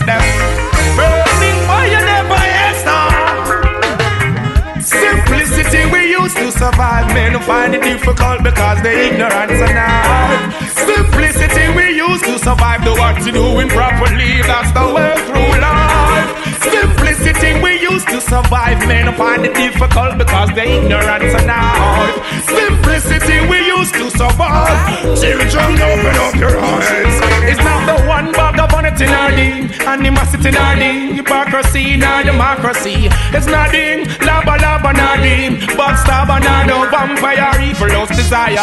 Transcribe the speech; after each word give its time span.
test 0.00 0.06
them. 0.06 0.22
Burning 0.96 1.58
fire 1.66 2.04
never 2.04 2.40
stop. 2.80 3.12
Simplicity 4.82 5.90
we 5.92 6.10
used 6.10 6.36
to 6.36 6.50
survive. 6.52 7.06
Men 7.14 7.40
find 7.42 7.74
it 7.74 7.82
difficult 7.82 8.42
because 8.42 8.82
they 8.82 9.10
ignorance 9.10 9.52
and 9.52 9.74
now. 9.74 10.50
Simplicity 10.68 11.68
we 11.76 11.96
used 11.96 12.24
to 12.24 12.38
survive. 12.38 12.84
The 12.84 12.92
what 12.92 13.24
you 13.24 13.32
doing 13.32 13.68
properly, 13.68 14.42
that's 14.42 14.72
the 14.72 14.86
way 14.94 15.14
through 15.26 15.60
life. 15.60 16.28
Simplicity 16.62 17.60
we 17.62 17.80
used 17.80 18.08
to 18.08 18.20
survive. 18.20 18.78
Men 18.88 19.14
find 19.14 19.44
it 19.44 19.54
difficult 19.54 20.18
because 20.18 20.50
they 20.54 20.78
ignorance 20.78 21.34
and 21.34 21.46
now. 21.46 22.08
Simplicity 22.44 23.40
we 23.48 23.58
used 23.66 23.94
to 23.94 24.10
survive. 24.10 25.18
Children, 25.20 25.82
open 25.82 26.16
up 26.24 26.34
your 26.36 26.56
eyes. 26.58 27.16
It's 27.50 27.62
not 27.64 27.80
the 27.86 28.06
one 28.06 28.32
bag 28.32 28.49
of 28.60 28.70
vanity 28.70 29.06
nor 29.06 29.30
the 29.32 29.48
animosity 29.88 30.50
nor 30.50 30.76
the 30.76 30.90
hypocrisy 31.16 31.96
nor 31.96 32.22
democracy. 32.22 33.08
It's 33.32 33.46
nothing, 33.46 34.06
lava 34.26 34.56
lava 34.60 34.92
the 34.92 35.56
backstabber 35.78 36.40
nor 36.44 36.84
the 36.84 36.90
vampire 36.90 37.60
evil 37.62 37.88
lost 37.88 38.12
desire. 38.12 38.60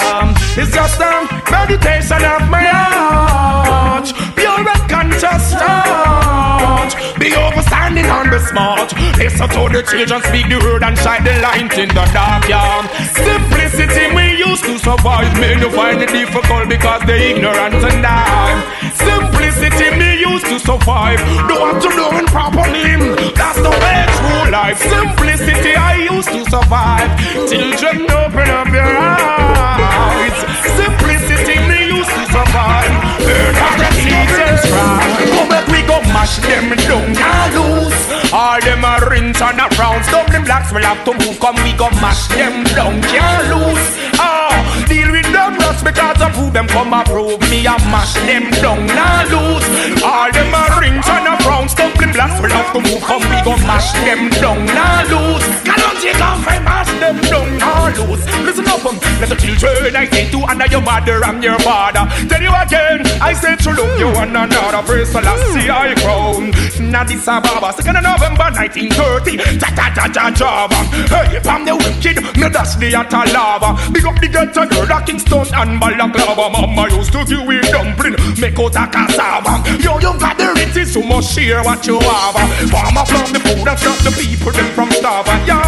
It's 0.55 0.71
just 0.71 1.01
a 1.01 1.25
meditation 1.51 2.23
of 2.23 2.43
my 2.49 2.65
heart. 2.65 4.07
Pure 4.35 4.70
and 4.70 4.85
conscious 4.89 5.53
thought. 5.53 6.93
Be 7.20 7.31
overstanding 7.31 8.09
on 8.13 8.29
the 8.29 8.39
smart. 8.39 8.93
Listen 9.17 9.49
to 9.49 9.63
the 9.73 9.81
children 9.81 10.21
speak 10.23 10.48
the 10.49 10.59
word 10.59 10.84
and 10.84 10.98
shine 10.98 11.23
the 11.23 11.34
light 11.41 11.77
in 11.77 11.89
the 11.89 12.05
dark, 12.13 12.48
yeah. 12.48 12.85
Simplicity 13.13 14.13
we 14.13 14.37
used 14.37 14.63
to 14.65 14.77
survive. 14.77 15.34
Men 15.39 15.59
you 15.59 15.71
find 15.71 16.01
it 16.01 16.09
difficult 16.09 16.70
because 16.70 17.01
they 17.05 17.32
ignorant 17.32 17.76
and 17.76 18.04
die. 18.04 18.57
Simplicity 18.93 19.37
me 19.62 20.20
used 20.22 20.46
to 20.46 20.60
survive. 20.60 21.20
Do 21.48 21.55
what 21.60 21.84
you 21.84 21.91
doing 21.91 22.26
properly. 22.27 22.94
That's 23.34 23.58
the 23.58 23.70
way 23.70 24.05
through 24.18 24.52
life. 24.52 24.77
Simplicity 24.77 25.74
I 25.76 26.08
used 26.12 26.30
to 26.30 26.44
survive. 26.46 27.10
Children, 27.50 28.10
open 28.12 28.50
up 28.50 28.68
your 28.68 28.98
eyes. 28.98 30.38
Simplicity 30.78 31.58
me 31.70 31.98
used 31.98 32.10
to 32.10 32.24
survive. 32.30 32.94
The 33.82 33.90
teachers 34.05 34.62
cry. 34.70 35.26
Come 35.34 35.50
back, 35.50 35.68
we 35.68 35.82
go 35.88 36.02
mash 36.13 36.38
them 36.38 36.76
down 36.85 37.18
and 37.18 37.54
loose. 37.55 38.34
All 38.34 38.60
them 38.62 38.84
a 38.84 39.10
rinse 39.10 39.41
and 39.41 39.60
a 39.60 39.68
brown. 39.76 40.04
Stumbling 40.04 40.44
blacks 40.44 40.72
will 40.72 40.85
have 40.85 41.04
to 41.05 41.13
move. 41.13 41.40
Come, 41.40 41.58
we 41.63 41.74
go 41.74 41.90
mash 42.02 42.28
them 42.28 42.63
down, 42.78 43.02
can't 43.02 43.48
lose. 43.50 43.88
Ah, 44.20 44.85
deal 44.88 45.12
with 45.12 45.30
them 45.32 45.66
rust 45.77 45.85
because 45.85 46.21
of 46.21 46.35
who 46.35 46.49
them 46.51 46.67
come 46.67 46.93
approve 46.93 47.39
me. 47.49 47.67
I 47.67 47.77
mash 47.91 48.13
them 48.25 48.49
down 48.61 48.89
and 48.89 49.29
lose. 49.29 49.67
All 50.03 50.31
them 50.31 50.53
a 50.53 50.63
rinse 50.79 51.07
and 51.07 51.27
a 51.27 51.35
brown. 51.43 51.70
Stumbling 51.70 52.13
blacks 52.13 52.41
will 52.41 52.49
have 52.49 52.73
to 52.73 52.79
move. 52.81 53.01
Come, 53.01 53.23
we 53.29 53.37
go 53.43 53.53
mash 53.65 53.91
them 54.05 54.29
down 54.41 54.65
and 54.70 55.07
lose. 55.09 55.45
Cannot 55.65 55.95
take 56.01 56.21
off 56.21 56.48
and 56.48 56.63
mash 56.63 56.91
them 56.99 57.17
down 57.29 57.49
and 57.61 57.98
lose. 57.98 58.23
Listen 58.45 58.67
up, 58.67 58.85
um, 58.85 58.98
let 59.20 59.29
the 59.29 59.35
children 59.35 59.95
I 59.95 60.05
say 60.09 60.29
to 60.31 60.39
under 60.45 60.67
your 60.67 60.81
mother 60.81 61.23
and 61.23 61.43
your 61.43 61.59
father. 61.59 62.05
Tell 62.27 62.41
you 62.41 62.53
again, 62.53 63.05
I 63.21 63.33
say 63.33 63.55
to 63.55 63.71
look 63.71 63.99
you 63.99 64.09
one 64.13 64.35
another. 64.35 64.81
The 64.88 65.22
last 65.22 65.53
see 65.53 65.69
I 65.69 65.94
crown. 66.01 66.51
Now 66.91 67.01
Addis 67.01 67.28
Ababa, 67.28 67.73
second 67.73 67.97
of 67.97 68.03
November 68.03 68.50
1930. 68.51 69.38
Ja 69.61 69.69
ja 69.75 69.88
ja 69.95 70.05
ja 70.13 70.29
Java. 70.29 70.79
Hey, 71.09 71.39
from 71.41 71.66
the 71.66 71.75
wicked, 71.75 72.17
me 72.38 72.50
dash 72.50 72.75
the 72.75 72.94
atta 72.95 73.23
lava. 73.33 73.78
Big 73.91 74.05
up 74.05 74.19
the 74.19 74.28
ghetto 74.28 74.66
the 74.66 75.03
Kingston 75.05 75.47
and 75.53 75.66
Balaclava. 75.75 76.50
Mama 76.50 76.88
used 76.96 77.12
to 77.12 77.25
give 77.25 77.44
we 77.46 77.59
dumpling, 77.68 78.16
make 78.40 78.57
out 78.59 78.75
a 78.75 78.88
cassava. 78.88 79.59
Yo, 79.84 80.00
you 80.00 80.13
got 80.19 80.38
the 80.38 80.47
riches, 80.56 80.94
so 80.94 81.01
much 81.03 81.25
share 81.25 81.63
what 81.63 81.85
you 81.85 82.00
have. 82.00 82.39
Farmer 82.72 83.05
from 83.05 83.28
the 83.35 83.39
food 83.44 83.67
and 83.67 83.79
stop 83.79 84.00
the 84.07 84.11
people 84.16 84.51
them 84.51 84.69
from 84.72 84.89
starving. 84.91 85.41
Yo, 85.44 85.59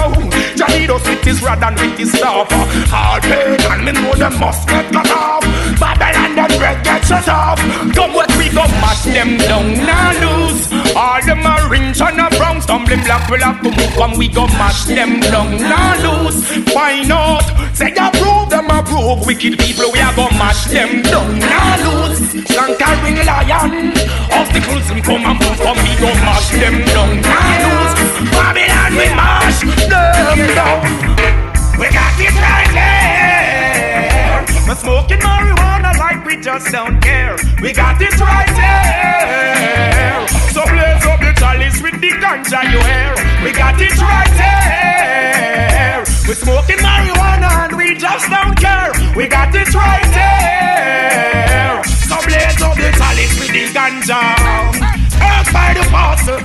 Janido 0.56 1.00
cities 1.04 1.42
rather 1.44 1.60
than 1.60 1.76
with 1.76 2.00
his 2.00 2.12
stuff. 2.14 2.48
All 2.94 3.20
paid 3.20 3.62
and 3.62 3.84
me 3.86 3.92
know 3.92 4.14
them 4.16 4.40
must 4.40 4.68
get 4.68 4.92
cut 4.92 5.12
off. 5.12 5.44
Babylon 5.80 6.36
them 6.36 6.52
bread 6.58 6.84
get 6.84 7.04
shut 7.04 7.28
off. 7.28 7.60
Come 7.94 8.14
what 8.14 8.29
we 8.40 8.48
go 8.56 8.64
mash 8.80 9.04
them 9.04 9.36
down 9.38 9.74
now 9.84 10.16
lose. 10.24 10.72
All 10.96 11.22
them 11.22 11.44
a 11.44 11.68
rinse 11.68 12.00
and 12.00 12.20
a 12.20 12.30
brown 12.38 12.62
stumbling 12.62 13.04
block 13.04 13.30
will 13.30 13.44
have 13.44 13.62
to 13.62 13.70
move. 13.70 13.94
Come 14.00 14.18
we 14.18 14.30
go 14.30 14.48
mash 14.56 14.86
them 14.86 15.20
down 15.20 15.58
now 15.60 16.00
lose. 16.00 16.40
Why 16.74 17.04
not? 17.04 17.44
Say 17.76 17.92
approve 18.00 18.50
them 18.50 18.72
approve. 18.72 19.28
Wicked 19.28 19.60
people 19.60 19.92
we 19.92 20.00
a 20.00 20.10
go 20.16 20.32
mash 20.40 20.72
them 20.72 21.04
down 21.04 21.38
now 21.38 21.76
lose. 21.84 22.20
Conquering 22.48 23.20
lion. 23.28 23.92
Obstacles 24.32 24.88
them 24.88 25.02
come 25.04 25.26
and 25.28 25.38
move. 25.44 25.60
Come 25.60 25.80
we 25.84 25.92
go 26.00 26.10
mash 26.24 26.50
them 26.56 26.80
down 26.96 27.20
now 27.20 27.60
lose. 27.68 27.94
Babylon 28.32 28.92
we 28.96 29.08
mash 29.20 29.62
them 29.68 30.40
down. 30.56 30.80
We 31.76 31.88
got 31.92 32.16
it 32.20 32.36
right 32.40 32.72
there. 32.72 34.46
We're 34.68 34.76
smoking 34.76 35.20
marijuana 35.20 35.59
we 36.30 36.38
just 36.42 36.72
don't 36.72 37.02
care. 37.02 37.36
We 37.62 37.74
got 37.74 38.00
it 38.00 38.14
right 38.20 38.54
there. 38.62 40.28
So 40.54 40.62
blaze 40.70 41.06
up 41.10 41.20
the 41.20 41.34
chalice 41.40 41.82
with 41.82 42.00
the 42.00 42.12
ganja 42.22 42.62
you 42.70 42.82
hear. 42.90 43.14
We 43.44 43.52
got 43.52 43.82
it 43.82 43.98
right 43.98 44.34
there. 44.38 46.06
We're 46.28 46.36
smoking 46.36 46.82
marijuana 46.86 47.50
and 47.66 47.78
we 47.78 47.96
just 47.96 48.30
don't 48.30 48.56
care. 48.56 48.92
We 49.18 49.28
got 49.28 49.56
it 49.56 49.74
right 49.74 50.10
there. 50.14 51.84
So 52.10 52.16
blaze 52.22 52.62
up 52.62 52.76
the 52.78 52.90
chalice 53.00 53.36
with 53.40 53.54
the 53.58 53.66
ganja. 53.74 54.22
Earth 55.20 55.52
by 55.52 55.74
the 55.74 55.86
parcel, 55.90 56.40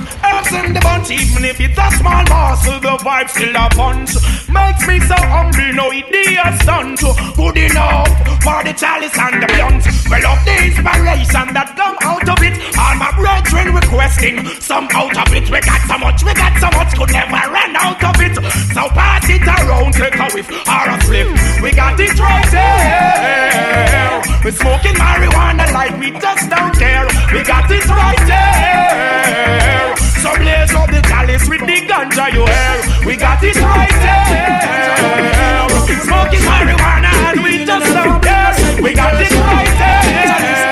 in 0.51 0.73
the 0.73 0.79
bunch, 0.81 1.09
even 1.11 1.45
if 1.45 1.59
it's 1.59 1.77
a 1.77 1.87
small 1.97 2.23
morsel, 2.29 2.79
the 2.79 2.97
vibe 3.01 3.29
still 3.29 3.55
a 3.55 3.69
punch. 3.73 4.13
Makes 4.49 4.83
me 4.87 4.99
so 5.01 5.17
hungry, 5.17 5.73
no 5.73 5.91
idea 5.91 6.45
stunt. 6.61 6.99
Good 6.99 7.57
enough 7.57 8.09
for 8.45 8.59
the 8.61 8.73
chalice 8.73 9.17
and 9.17 9.41
the 9.41 9.47
blunt. 9.47 9.83
Well, 10.09 10.25
of 10.33 10.39
the 10.45 10.55
inspiration 10.69 11.47
that 11.55 11.73
come 11.73 11.97
out 12.01 12.27
of 12.29 12.39
it, 12.45 12.55
all 12.77 12.95
my 12.99 13.11
brethren 13.17 13.73
requesting 13.73 14.45
some 14.61 14.87
out 14.93 15.17
of 15.17 15.29
it. 15.33 15.49
We 15.49 15.59
got 15.61 15.81
so 15.87 15.97
much, 15.97 16.21
we 16.21 16.33
got 16.33 16.53
so 16.61 16.69
much, 16.77 16.93
could 16.93 17.11
never 17.11 17.41
run 17.49 17.73
out 17.75 18.01
of 18.03 18.17
it. 18.21 18.35
So 18.75 18.89
pass 18.93 19.25
it 19.29 19.45
around, 19.45 19.93
take 19.93 20.19
a 20.19 20.27
whiff 20.33 20.49
or 20.51 20.85
a 20.89 20.97
flip. 21.05 21.29
We 21.63 21.71
got 21.73 21.99
it 21.99 22.13
right 22.19 22.49
here. 22.53 24.21
We're 24.43 24.51
smoking 24.51 24.93
marijuana 24.93 25.65
like 25.73 25.97
we 25.97 26.11
just 26.11 26.49
don't 26.49 26.73
care. 26.77 27.07
We 27.33 27.41
got 27.43 27.69
it 27.71 27.85
right 27.89 28.21
there. 28.27 29.74
So 30.25 30.33
blaze 30.37 30.73
up 30.73 30.89
the 30.89 31.01
chalice 31.05 31.47
with 31.47 31.61
the 31.61 31.85
ganja 31.85 32.33
you 32.33 32.45
hear. 32.49 33.05
We 33.05 33.15
got 33.15 33.43
it 33.43 33.55
right 33.57 33.93
there. 34.01 35.69
Smoking 36.01 36.41
marijuana 36.49 37.13
and 37.29 37.43
we 37.43 37.63
just 37.63 37.93
don't 37.93 38.19
care. 38.23 38.81
We 38.81 38.95
got 38.95 39.21
it 39.21 39.31
right 39.31 39.69
there. 39.77 40.65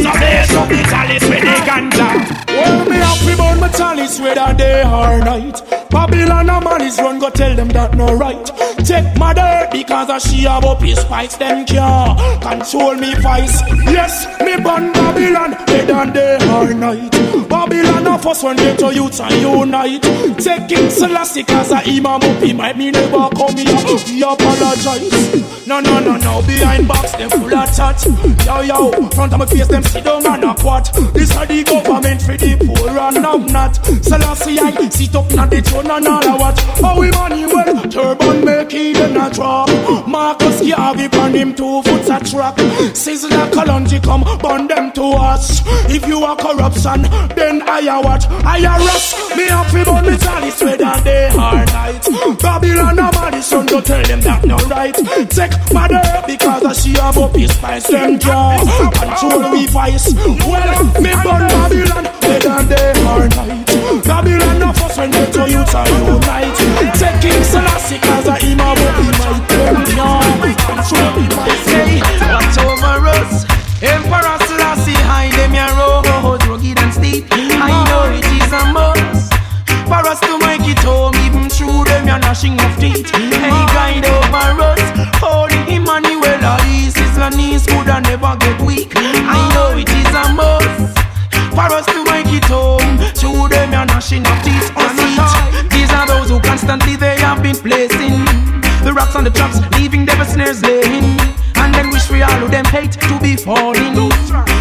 So 0.00 0.10
blaze 0.16 0.54
up 0.56 0.68
the 0.70 0.82
chalice 0.88 1.26
with 1.28 1.44
the 1.44 1.56
ganja. 1.68 2.08
Well, 2.48 2.88
me 2.88 2.96
happy 2.96 3.32
about 3.34 3.60
my 3.60 3.68
chalice 3.68 4.18
whether 4.20 4.54
day 4.54 4.84
or 4.84 5.18
night. 5.18 5.75
Babylon 5.90 6.50
and 6.50 6.64
man 6.64 6.82
is 6.82 6.98
run, 6.98 7.18
go 7.18 7.30
tell 7.30 7.54
them 7.54 7.68
that 7.68 7.94
no 7.96 8.14
right. 8.14 8.44
Take 8.84 9.16
my 9.18 9.34
because 9.72 10.10
of 10.10 10.22
she 10.22 10.46
up 10.46 10.80
his 10.80 10.98
spikes, 11.00 11.36
them 11.36 11.66
can't 11.66 12.42
control 12.42 12.94
me 12.94 13.14
vice. 13.16 13.60
Yes, 13.86 14.26
me 14.40 14.56
born 14.62 14.92
Babylon, 14.92 15.52
whether 15.52 16.12
day 16.12 16.36
or 16.50 16.74
night. 16.74 17.10
Babylon 17.48 18.06
of 18.06 18.26
us 18.26 18.42
one 18.42 18.56
day 18.56 18.76
to 18.76 18.94
youth 18.94 19.20
and 19.20 19.42
unite. 19.42 20.02
Take 20.38 20.68
King 20.68 20.90
Selassie 20.90 21.44
cause 21.44 21.72
a 21.72 21.78
imam 21.86 22.22
up 22.22 22.42
he 22.42 22.52
might 22.52 22.76
me 22.76 22.90
never 22.90 23.28
come 23.30 23.56
here. 23.56 23.76
We 24.06 24.22
apologize. 24.22 25.55
No, 25.66 25.80
no, 25.80 25.98
no, 25.98 26.16
no, 26.16 26.42
behind 26.42 26.86
box 26.86 27.10
them 27.16 27.28
full 27.28 27.52
of 27.52 27.76
chat. 27.76 28.00
Yo, 28.46 28.60
yo, 28.60 28.92
front 29.10 29.32
of 29.32 29.38
my 29.40 29.46
face 29.46 29.66
them 29.66 29.82
sit 29.82 30.04
down 30.04 30.24
and 30.24 30.44
a 30.44 30.54
quat. 30.54 30.92
This 31.12 31.36
are 31.36 31.44
the 31.44 31.64
government 31.64 32.22
for 32.22 32.36
the 32.36 32.54
poor 32.54 32.90
and 32.90 33.26
I'm 33.26 33.46
not. 33.46 33.74
Selassie 34.04 34.60
I 34.60 34.88
sit 34.90 35.16
up 35.16 35.24
on 35.36 35.50
the 35.50 35.60
throne 35.60 35.90
and 35.90 36.06
all 36.06 36.24
I 36.24 36.36
watch. 36.38 36.60
How 36.80 37.00
we 37.00 37.10
money 37.10 37.46
well, 37.46 37.82
turban 37.90 38.44
make 38.44 38.74
in 38.74 39.16
a 39.16 39.28
drop. 39.30 39.68
Marcus 40.06 40.60
Garvey 40.60 41.06
on 41.18 41.34
him 41.34 41.52
two 41.52 41.82
foot 41.82 42.02
a 42.04 42.22
track. 42.22 42.54
Sizzla 42.94 43.50
Kalonji 43.50 44.00
come, 44.04 44.22
burn 44.38 44.68
them 44.68 44.92
to 44.92 45.02
us. 45.02 45.62
If 45.90 46.06
you 46.06 46.22
are 46.22 46.36
corruption, 46.36 47.02
then 47.34 47.62
I 47.62 47.88
are 47.88 48.04
what? 48.04 48.24
I 48.30 48.64
are 48.64 48.78
rust. 48.78 49.36
Me 49.36 49.46
happy 49.46 49.82
but 49.82 50.02
me 50.02 50.16
chalice 50.16 50.62
whether 50.62 51.02
day 51.02 51.28
or 51.32 51.64
night. 51.74 52.06
Babylon 52.40 52.98
a 53.00 53.42
son 53.42 53.66
to 53.66 53.82
tell 53.82 54.02
them 54.04 54.20
that 54.20 54.44
no 54.44 54.56
right. 54.68 54.94
Take 55.30 55.55
Mother, 55.72 56.02
because 56.26 56.82
she 56.82 56.92
have 56.94 57.18
up 57.18 57.34
his 57.34 57.52
spice 57.52 57.86
them 57.88 58.18
jaw 58.18 58.56
Control 58.92 59.50
we 59.52 59.66
vice. 59.66 60.14
Well, 60.14 60.84
me 61.00 61.12
burn 61.22 61.48
Babylon. 61.48 62.04
Whether 62.22 62.62
day 62.70 62.90
or 63.04 63.28
night. 63.28 63.66
Babylon 64.04 64.58
no 64.58 64.72
fuss 64.72 64.96
when 64.98 65.10
they 65.10 65.26
to 65.32 65.42
you 65.50 65.64
to 65.64 65.80
unite. 65.90 66.56
Take 66.96 67.20
King 67.20 67.42
Selassie 67.44 67.98
cause 67.98 68.28
I 68.28 68.38
him 68.40 68.58
have 68.58 68.78
up 68.78 68.96
his 69.02 69.18
might 69.18 69.48
them 69.48 69.76
jaw 69.94 70.22
Control 70.66 71.10
we 71.16 71.26
vice. 71.34 71.66
Hey, 71.66 72.00
watch 72.32 72.58
over 72.62 73.06
us. 73.08 73.44
Emperor 73.82 74.38
Selassie 74.46 74.96
hide 75.04 75.32
them 75.34 75.54
your 75.54 75.70
road 75.76 76.06
Rugged 76.48 76.78
and 76.78 76.94
steep. 76.94 77.26
I 77.32 77.70
know 77.90 78.08
it 78.16 78.24
is 78.24 78.52
a 78.52 78.72
must. 78.72 79.32
For 79.86 80.02
us 80.08 80.20
to 80.20 80.38
make 80.38 80.66
it 80.66 80.78
home 80.82 81.14
Even 81.26 81.48
through 81.48 81.84
them 81.84 82.06
you're 82.08 82.18
gnashing 82.18 82.58
of 82.58 82.76
teeth. 82.78 83.10
Hey 83.10 83.65
I 87.96 88.00
never 88.00 88.36
get 88.36 88.60
weak. 88.60 88.92
I 88.94 89.40
know 89.56 89.72
it 89.72 89.88
is 89.88 90.12
a 90.12 90.28
must 90.36 90.92
for 91.56 91.64
us 91.72 91.86
to 91.88 92.04
make 92.04 92.28
it 92.28 92.44
home. 92.44 93.00
To 93.24 93.48
them, 93.48 93.72
you're 93.72 93.88
gnashing 93.88 94.20
of 94.20 94.36
teeth 94.44 94.68
on 94.76 94.92
each. 95.00 95.72
These 95.72 95.88
are 95.96 96.04
those 96.04 96.28
who 96.28 96.38
constantly 96.40 96.96
they 96.96 97.16
have 97.24 97.42
been 97.42 97.56
placing 97.56 98.20
the 98.84 98.92
rocks 98.92 99.16
on 99.16 99.24
the 99.24 99.30
traps, 99.30 99.64
leaving 99.80 100.04
them 100.04 100.20
snares 100.28 100.60
laying. 100.60 101.16
And 101.56 101.72
then 101.72 101.88
wish 101.88 102.10
we 102.10 102.20
all 102.20 102.36
who 102.36 102.48
them 102.48 102.66
hate 102.66 102.92
to 102.92 103.18
be 103.24 103.34
falling. 103.34 103.96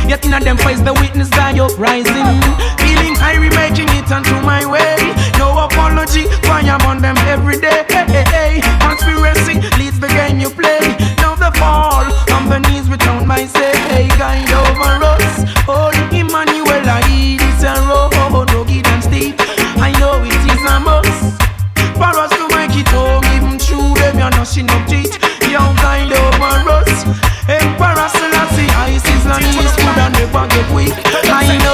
Yet 0.07 0.23
in 0.23 0.31
them 0.31 0.55
face 0.55 0.79
the 0.79 0.93
witness 0.95 1.27
die 1.27 1.59
uprising. 1.59 2.39
Feeling 2.79 3.19
high, 3.19 3.35
making 3.51 3.91
it 3.99 4.09
onto 4.15 4.39
my 4.47 4.63
way. 4.63 4.95
No 5.35 5.59
apology, 5.59 6.23
fire 6.47 6.79
on 6.87 7.01
them 7.01 7.17
every 7.27 7.59
day. 7.59 8.64
Could 30.35 30.51
have 30.51 30.67
get 30.67 30.75
weak. 30.75 30.91
I 31.31 31.64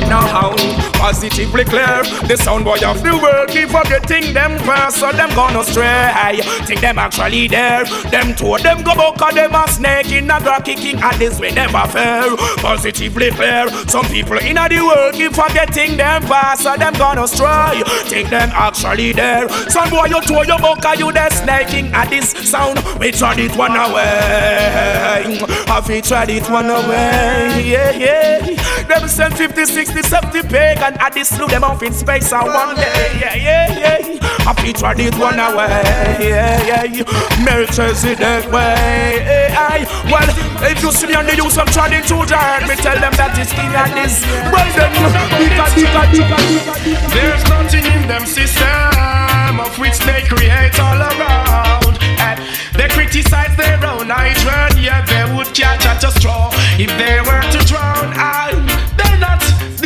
How 0.00 0.54
positively 0.94 1.64
clear. 1.64 2.02
The 2.28 2.36
sound 2.36 2.64
boy 2.64 2.78
of 2.84 3.02
the 3.02 3.16
world 3.16 3.48
keep 3.48 3.68
forgetting 3.68 4.32
them 4.32 4.58
first, 4.60 4.98
so 4.98 5.12
them 5.12 5.30
gonna 5.34 5.64
stray. 5.64 6.40
Think 6.66 6.80
them 6.80 6.98
actually 6.98 7.48
there. 7.48 7.84
Them 8.10 8.34
two 8.34 8.56
them 8.58 8.82
go 8.82 8.94
book 8.94 9.20
of 9.20 9.34
them 9.34 9.54
a 9.54 9.68
snake 9.68 10.12
in 10.12 10.30
a 10.30 10.40
grass 10.40 10.62
kicking 10.64 10.98
at 11.00 11.18
this 11.18 11.38
way 11.40 11.50
never 11.50 11.86
fair. 11.88 12.36
Positively 12.58 13.30
clear. 13.30 13.68
Some 13.88 14.06
people 14.06 14.38
in 14.38 14.56
the 14.56 14.80
world 14.84 15.14
keep 15.14 15.32
forgetting 15.32 15.96
them 15.96 16.22
past, 16.22 16.62
so 16.62 16.76
them 16.76 16.94
gonna 16.94 17.26
stray. 17.26 17.82
Think 18.04 18.30
them 18.30 18.50
actually 18.52 19.12
there. 19.12 19.48
Some 19.68 19.90
boy 19.90 20.06
you 20.06 20.20
two 20.22 20.44
your 20.46 20.58
book 20.58 20.84
of 20.84 20.98
you 20.98 21.12
the 21.12 21.28
snaking 21.30 21.92
at 21.92 22.08
this 22.10 22.30
sound. 22.48 22.78
We 22.98 23.12
tried 23.12 23.38
it 23.38 23.56
one 23.56 23.76
away. 23.76 25.38
Have 25.66 25.88
we 25.88 26.00
tried 26.00 26.30
it 26.30 26.48
one 26.48 26.70
away? 26.70 27.62
Yeah, 27.64 27.90
yeah. 27.92 28.82
Them 28.84 29.08
send 29.08 29.34
50, 29.36 29.64
60, 29.84 30.02
70 30.02 30.42
pagan 30.46 30.94
at 31.02 31.12
this 31.12 31.28
slew 31.28 31.48
them 31.48 31.64
off 31.64 31.82
in 31.82 31.92
space 31.92 32.32
and 32.32 32.46
one 32.46 32.76
day. 32.76 33.18
Yeah, 33.18 33.34
yeah, 33.34 33.98
yeah. 33.98 34.62
We 34.62 34.72
tried 34.72 35.00
it 35.00 35.18
one 35.18 35.40
away? 35.42 35.82
Yeah, 36.22 36.86
yeah. 36.86 37.42
Melchizedek 37.42 38.46
way. 38.52 39.18
Eh. 39.26 39.82
Well, 40.06 40.28
if 40.70 40.80
you 40.82 40.92
see 40.92 41.08
me 41.08 41.14
on 41.14 41.26
the 41.26 41.34
use 41.34 41.58
of 41.58 41.66
trying 41.74 41.90
to 41.98 42.06
join 42.06 42.62
me, 42.70 42.78
tell 42.78 42.94
them 42.94 43.10
that 43.18 43.34
it's 43.34 43.50
king 43.50 43.74
and 43.74 43.90
this. 43.98 44.22
Well, 44.54 44.70
then, 44.78 44.94
because, 45.42 45.74
because, 45.74 46.14
because, 46.14 47.10
there's 47.10 47.42
nothing 47.50 47.82
in 47.82 48.06
them 48.06 48.22
system 48.22 49.58
of 49.58 49.74
which 49.82 49.98
they 50.06 50.22
create 50.30 50.78
all 50.78 51.02
around. 51.10 51.98
And 52.22 52.38
they 52.78 52.86
criticize 52.86 53.50
their 53.58 53.82
own 53.82 54.14
hydrant, 54.14 54.78
yeah, 54.78 55.02
they 55.02 55.26
would 55.34 55.50
catch 55.50 55.86
at 55.90 56.04
a 56.06 56.12
straw 56.14 56.54
if 56.78 56.90
they 57.02 57.18
were 57.18 57.42
to 57.50 57.66
drown. 57.66 58.14
I, 58.14 58.41
not 58.41 58.41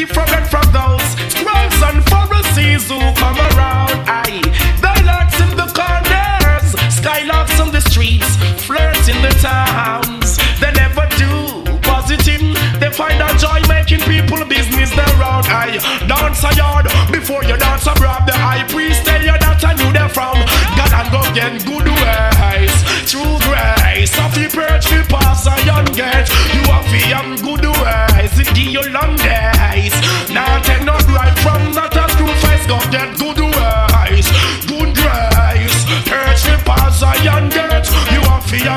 different 0.06 0.46
from 0.46 0.66
those 0.72 1.02
scrolls 1.32 1.78
and 1.82 2.04
Pharisees 2.06 2.88
who 2.88 2.98
come 3.14 3.38
around. 3.54 3.96
I, 4.06 4.38
they 4.82 4.98
lurks 5.02 5.38
in 5.42 5.50
the 5.58 5.66
corners, 5.74 6.74
skylarks 6.94 7.58
on 7.60 7.72
the 7.72 7.80
streets, 7.80 8.36
flirts 8.64 9.08
in 9.08 9.20
the 9.22 9.34
towns. 9.42 10.38
They 10.60 10.70
never 10.72 11.06
do 11.18 11.32
positive. 11.82 12.42
They 12.78 12.90
find 12.90 13.20
a 13.20 13.30
joy 13.38 13.60
making 13.68 14.00
people 14.06 14.44
business 14.46 14.90
their 14.94 15.16
own. 15.22 15.44
I 15.50 15.78
dance 16.06 16.44
a 16.44 16.54
yard 16.54 16.86
before 17.10 17.42
you 17.44 17.56
dance 17.56 17.86
abroad. 17.86 18.26
The 18.26 18.36
high 18.36 18.64
priest 18.68 19.04
tell 19.04 19.20
you 19.20 19.34
that 19.34 19.64
I 19.64 19.74
knew 19.74 19.92
them 19.92 20.10
from 20.10 20.38
God 20.78 20.92
and 20.94 21.08
go 21.10 21.22
get 21.34 21.52
good 21.66 21.88
ways. 22.02 22.74
True 23.10 23.38
grace, 23.46 24.14
of 24.18 24.30
the 24.34 24.46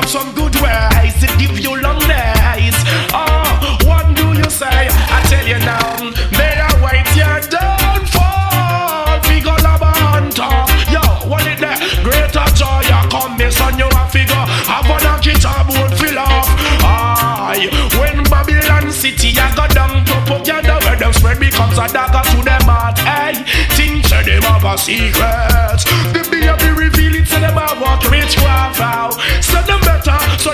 have 0.00 0.08
some 0.08 0.32
good 0.34 0.54
ways, 0.56 1.14
to 1.20 1.26
give 1.36 1.58
you 1.60 1.76
long 1.80 1.98
days. 2.08 2.76
Oh, 3.12 3.78
what 3.84 4.08
do 4.16 4.32
you 4.32 4.48
say? 4.48 4.88
I 4.88 5.20
tell 5.28 5.46
you 5.46 5.58
now, 5.60 6.10
better 6.32 6.72
wait 6.80 7.04
your 7.12 7.40
downfall. 7.52 9.20
Figure 9.28 9.60
lava 9.60 9.92
hunter. 10.00 10.56
Yo, 10.88 11.02
what 11.28 11.44
is 11.46 11.60
that? 11.60 11.78
Greater 12.00 12.48
joy, 12.56 12.80
you 12.88 13.00
come, 13.12 13.36
me 13.36 13.50
son, 13.50 13.76
you 13.76 13.88
a 13.92 14.02
figure. 14.08 14.44
Have 14.72 14.88
a 14.88 14.96
donkey 15.04 15.34
job, 15.36 15.68
would 15.68 15.92
fill 15.98 16.18
off. 16.18 16.48
Aye, 16.80 17.68
when 18.00 18.24
Babylon 18.24 18.90
City, 18.92 19.36
I 19.36 19.52
got 19.54 19.74
down 19.74 20.04
to 20.06 20.16
together, 20.24 20.78
where 20.80 20.96
them 20.96 21.12
spread 21.12 21.38
becomes 21.40 21.76
a 21.76 21.86
dagger 21.88 22.24
to 22.30 22.38
them 22.42 22.64
heart. 22.64 22.98
Hey, 23.04 23.44
think 23.76 24.06
say 24.06 24.22
them 24.24 24.42
have 24.48 24.64
a 24.64 24.78
secret. 24.78 25.84
The 26.16 26.24
baby 26.30 26.48
reveal 26.72 27.14
it, 27.20 27.26
so 27.28 27.40
them 27.40 27.58
a 27.58 27.68
walk 27.82 28.08
witchcraft 28.08 28.80
out. 28.80 29.20
So 29.44 29.60
them 29.62 29.79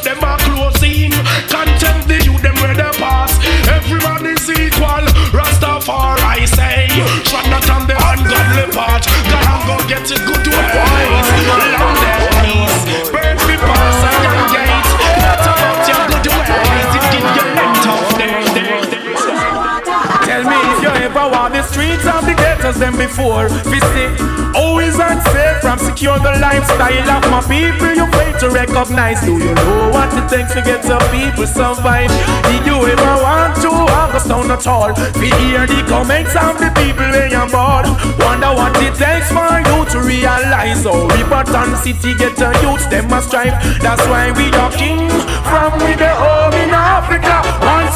them 0.06 0.22
a 0.22 0.38
closing. 0.46 1.10
Contempt 1.50 2.06
the 2.06 2.22
youth, 2.22 2.40
them 2.40 2.54
where 2.62 2.74
they 2.74 2.92
pass. 3.02 3.34
Is 4.26 4.50
equal. 4.50 5.06
Rastafari 5.30 6.46
say, 6.50 6.88
shut 7.22 7.46
not 7.46 7.68
on 7.70 7.86
the 7.86 7.94
ungodly 7.94 8.66
part. 8.74 9.06
God 9.30 9.60
go 9.68 9.76
get 9.86 10.08
a 10.10 10.18
good 10.26 10.46
ways. 10.50 11.26
Long 11.46 11.94
days, 12.02 12.75
birds 13.12 13.42
be 13.46 13.54
pass 13.54 14.02
a 14.02 14.10
young 14.26 14.42
gate. 14.50 14.88
Not 15.22 15.46
about 15.46 15.86
your 15.86 16.02
good 16.10 16.26
ways, 16.26 16.90
it 16.96 17.06
give 17.12 17.28
you 17.38 17.46
length 17.54 17.86
of 17.86 18.02
days. 18.18 18.50
days, 18.56 18.86
days. 18.90 19.22
Tell 20.26 20.42
me 20.42 20.58
if 20.75 20.78
you 20.82 20.90
ever 21.06 21.26
walk 21.30 21.52
the 21.52 21.62
streets 21.62 22.06
of 22.06 22.26
the 22.26 22.34
ghettos 22.34 22.78
than 22.78 22.96
before. 22.96 23.48
Visit, 23.70 24.10
always 24.56 24.98
unsafe 24.98 25.60
from 25.60 25.78
secure 25.78 26.18
the 26.18 26.34
lifestyle 26.40 27.10
of 27.10 27.22
my 27.30 27.42
people. 27.46 27.86
To 28.46 28.52
recognize. 28.52 29.20
Do 29.22 29.32
you 29.32 29.52
know 29.54 29.90
what 29.90 30.14
it 30.14 30.30
takes 30.30 30.54
to 30.54 30.62
get 30.62 30.84
some 30.84 31.02
people 31.10 31.48
survive? 31.48 32.06
Did 32.46 32.62
you 32.64 32.78
ever 32.78 33.14
want 33.18 33.56
to 33.62 33.70
August 33.90 34.28
down 34.28 34.48
at 34.52 34.64
all? 34.68 34.94
We 35.18 35.34
hear 35.42 35.66
the 35.66 35.82
comments 35.88 36.36
of 36.36 36.54
the 36.54 36.70
people 36.78 37.10
when 37.10 37.32
you're 37.34 37.50
bored. 37.50 37.90
Wonder 38.22 38.54
what 38.54 38.70
it 38.78 38.94
takes 38.94 39.34
for 39.34 39.50
you 39.66 39.82
to 39.90 39.98
realize. 39.98 40.86
Oh, 40.86 41.08
Riverton 41.08 41.74
City 41.82 42.14
get 42.14 42.36
the 42.36 42.54
youths, 42.62 42.86
them 42.86 43.08
must 43.10 43.28
strive. 43.34 43.58
That's 43.82 44.06
why 44.06 44.30
we 44.30 44.46
are 44.54 44.70
king 44.70 45.10
from 45.42 45.72
with 45.82 45.98
the 45.98 46.14
home 46.14 46.54
in 46.54 46.70
Africa. 46.70 46.95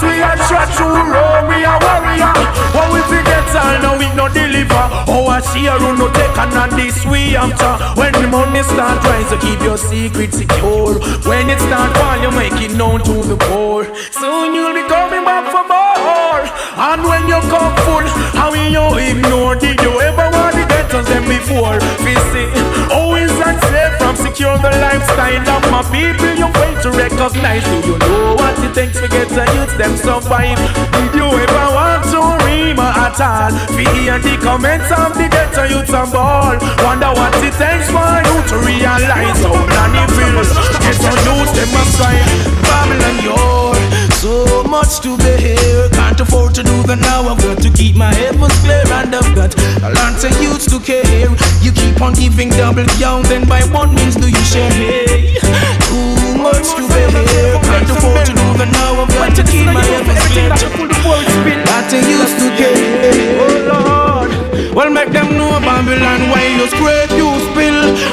We 0.03 0.23
are 0.23 0.37
shot 0.49 0.69
to 0.81 0.85
Rome, 0.85 1.49
we 1.49 1.65
are 1.65 1.81
warrior. 1.81 2.33
What 2.73 2.89
we 2.93 3.01
forget 3.13 3.45
all 3.53 3.77
now 3.85 3.99
we 3.99 4.09
no 4.17 4.29
deliver. 4.33 4.85
Oh, 5.13 5.29
I 5.29 5.41
see 5.41 5.67
a 5.67 5.77
run 5.77 5.99
no 5.99 6.09
take 6.13 6.37
and 6.39 6.57
on 6.57 6.71
this 6.77 7.05
we 7.05 7.37
after. 7.37 7.73
When 8.01 8.13
the 8.13 8.27
money 8.29 8.63
start 8.63 9.05
rise, 9.05 9.29
to 9.31 9.37
keep 9.39 9.61
your 9.61 9.77
secret 9.77 10.33
secure. 10.33 10.97
When 11.29 11.51
it 11.51 11.61
start 11.61 11.97
fall, 11.97 12.17
you 12.23 12.31
make 12.33 12.57
it 12.65 12.77
known 12.77 13.05
to 13.05 13.17
the 13.29 13.37
poor. 13.49 13.85
Soon 14.11 14.55
you'll 14.55 14.73
be 14.73 14.85
coming 14.89 15.25
back 15.25 15.53
for 15.53 15.65
more. 15.69 16.45
And 16.81 17.05
when 17.05 17.29
you 17.29 17.41
come 17.53 17.75
full, 17.85 18.07
how 18.39 18.51
will 18.53 18.73
you 18.73 18.87
ignore? 18.97 19.55
Did 19.57 19.81
you 19.83 19.93
ever 20.01 20.27
want 20.33 20.57
the 20.57 20.65
ghettos 20.65 21.07
them 21.09 21.29
before? 21.29 21.77
Visit, 22.01 22.49
always 22.91 23.31
unsafe 23.31 23.95
from 24.01 24.17
secure 24.17 24.57
the 24.59 24.73
lifestyle 24.81 25.45
of 25.45 25.63
my 25.71 25.83
people. 25.93 26.30
You 26.91 26.99
recognize. 26.99 27.63
Do 27.65 27.93
you 27.93 27.99
know 27.99 28.35
what 28.35 28.59
it 28.59 28.75
takes 28.75 29.01
to 29.01 29.07
get 29.07 29.29
the 29.29 29.45
youth 29.55 29.77
them 29.79 29.97
survive? 29.97 30.59
Did 30.59 31.15
you 31.15 31.27
ever 31.27 31.67
want 31.71 32.03
to 32.11 32.21
rima 32.45 32.91
at 32.97 33.21
all? 33.21 33.53
We 33.77 33.85
hear 33.95 34.19
the 34.19 34.37
comments 34.43 34.91
of 34.91 35.15
the 35.15 35.29
ghetto 35.29 35.65
youths 35.71 35.93
and 35.93 36.11
ball. 36.11 36.59
Wonder 36.83 37.13
what 37.15 37.35
it 37.45 37.55
takes 37.55 37.87
for 37.95 38.11
you 38.27 38.37
to 38.51 38.57
realize 38.67 39.39
how 39.39 39.55
nanny 39.71 40.03
feels. 40.19 40.51
Ghetto 40.83 41.13
youths 41.27 41.53
them 41.55 41.71
strive. 41.95 42.27
Babylon, 42.67 43.17
you're 43.23 44.00
so 44.21 44.63
much 44.65 45.01
to 45.01 45.17
bear. 45.17 45.89
Can't 45.97 46.21
afford 46.21 46.55
to 46.55 46.63
do 46.63 46.77
that 46.85 47.01
now. 47.01 47.25
I've 47.25 47.41
got 47.41 47.57
to 47.65 47.71
keep 47.73 47.97
my 47.97 48.13
heavens 48.13 48.53
clear, 48.61 48.85
and 49.01 49.17
I've 49.17 49.33
got 49.33 49.57
a 49.81 49.91
lot 49.97 50.21
of 50.21 50.33
youths 50.45 50.69
to 50.69 50.79
care. 50.79 51.29
You 51.65 51.73
keep 51.73 51.97
on 52.05 52.13
giving 52.13 52.51
double 52.53 52.85
down, 53.01 53.25
then 53.33 53.49
by 53.49 53.65
what 53.73 53.89
means 53.97 54.17
do 54.21 54.29
you 54.29 54.45
share? 54.45 54.69
Too 55.89 56.37
much 56.37 56.69
to 56.77 56.85
bear. 56.93 57.57
Can't 57.65 57.89
afford 57.89 58.29
to 58.29 58.33
do 58.37 58.47
that 58.61 58.71
now. 58.77 59.01
I've 59.01 59.09
got 59.17 59.33
to 59.41 59.43
keep 59.49 59.65
my 59.65 59.81
heavens 59.89 60.21
clear. 60.29 60.53
Lot 60.53 61.89
of 61.89 62.03
youths 62.05 62.35
to 62.45 62.49
care. 62.61 62.77
Oh 63.41 63.57
Lord, 63.73 64.31
Well, 64.77 64.91
make 64.91 65.13
them 65.17 65.33
know 65.33 65.57
Babylon 65.65 66.29
why 66.29 66.45
you 66.45 66.69
scrape, 66.69 67.17
you. 67.17 67.31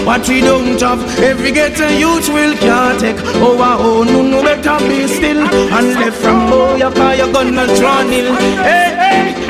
What 0.06 0.28
we 0.28 0.42
don't 0.42 0.80
have, 0.82 1.02
every 1.20 1.52
ghetto 1.52 1.88
youth 1.88 2.30
will 2.30 2.56
can't 2.58 3.00
take. 3.00 3.18
Oh, 3.46 3.58
ah, 3.60 3.78
oh, 3.80 4.04
no, 4.04 4.22
no, 4.22 4.42
better 4.42 4.78
be 4.88 5.08
still. 5.08 5.42
And 5.78 5.94
left 6.00 6.18
from 6.18 6.50
boy, 6.50 6.76
you 6.76 6.90
call 6.92 7.14
you 7.16 7.32
gonna 7.32 7.66
drown 7.78 8.12
ill. 8.12 8.34
Hey, 8.68 8.96
hey, 9.02 9.07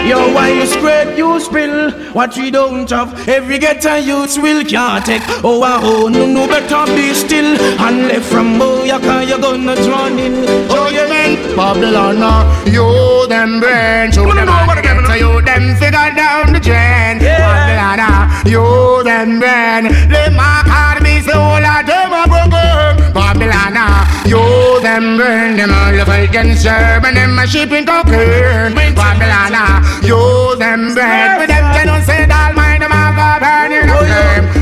yo, 0.07 0.33
why 0.33 0.49
you 0.49 0.65
scrape, 0.65 1.17
you 1.17 1.39
spill. 1.39 1.91
What 2.13 2.35
we 2.37 2.49
don't 2.51 2.89
have, 2.89 3.27
every 3.27 3.59
ghetto 3.59 3.95
youth 3.95 4.37
will 4.37 4.63
can't 4.63 5.05
take. 5.05 5.21
Oh, 5.43 5.61
oh, 5.63 6.07
no, 6.07 6.25
no, 6.25 6.47
better 6.47 6.85
be 6.95 7.13
still. 7.13 7.59
And 7.79 8.07
left 8.07 8.25
from 8.25 8.57
boy, 8.57 8.65
oh, 8.65 8.83
you 8.83 8.99
call 8.99 9.23
you 9.23 9.39
gonna 9.39 9.75
drown 9.75 10.19
ill. 10.19 10.45
Oh, 10.71 10.89
yeah, 10.89 11.07
man. 11.07 11.55
Babylon, 11.55 12.21
uh, 12.21 12.43
you 12.65 13.27
them 13.27 13.59
brain. 13.59 14.11
Show 14.11 14.33
them 14.33 14.49
all 14.49 14.75
get 14.81 15.05
to 15.05 15.17
you, 15.19 15.41
them 15.41 15.75
figure 15.75 16.11
down 16.15 16.53
the 16.53 16.59
drain. 16.59 17.19
Babylon, 17.19 17.99
uh, 17.99 18.43
you 18.45 19.03
them 19.03 19.39
brain. 19.39 19.83
They 20.09 20.29
mark 20.35 20.67
hard 20.67 21.03
me 21.03 21.21
so 21.21 21.33
all 21.37 21.65
of 21.65 21.85
them 21.85 22.13
are 22.13 22.27
broken. 22.27 23.13
Babylon, 23.13 23.75
uh, 23.75 24.06
you 24.27 24.81
them 24.81 25.17
burn 25.17 25.55
Them 25.55 25.71
all 25.71 25.99
of 25.99 26.09
against 26.09 26.63
serve 26.63 27.03
and 27.03 27.15
them 27.17 27.39
a 27.39 27.47
shipping 27.47 27.85
cocaine. 27.85 28.75
Babylon, 28.95 29.53
ah. 29.55 29.79
you 30.03 30.55
them 30.57 30.93
brain. 30.93 31.39
With 31.39 31.47
them 31.49 31.65
cannot 31.73 32.03
say 32.03 32.25
that 32.25 32.53
mind 32.55 32.83
them 32.83 32.91
a 32.91 33.03
go 33.15 33.27
burning 33.39 33.89
up 33.89 34.03
them. 34.03 34.56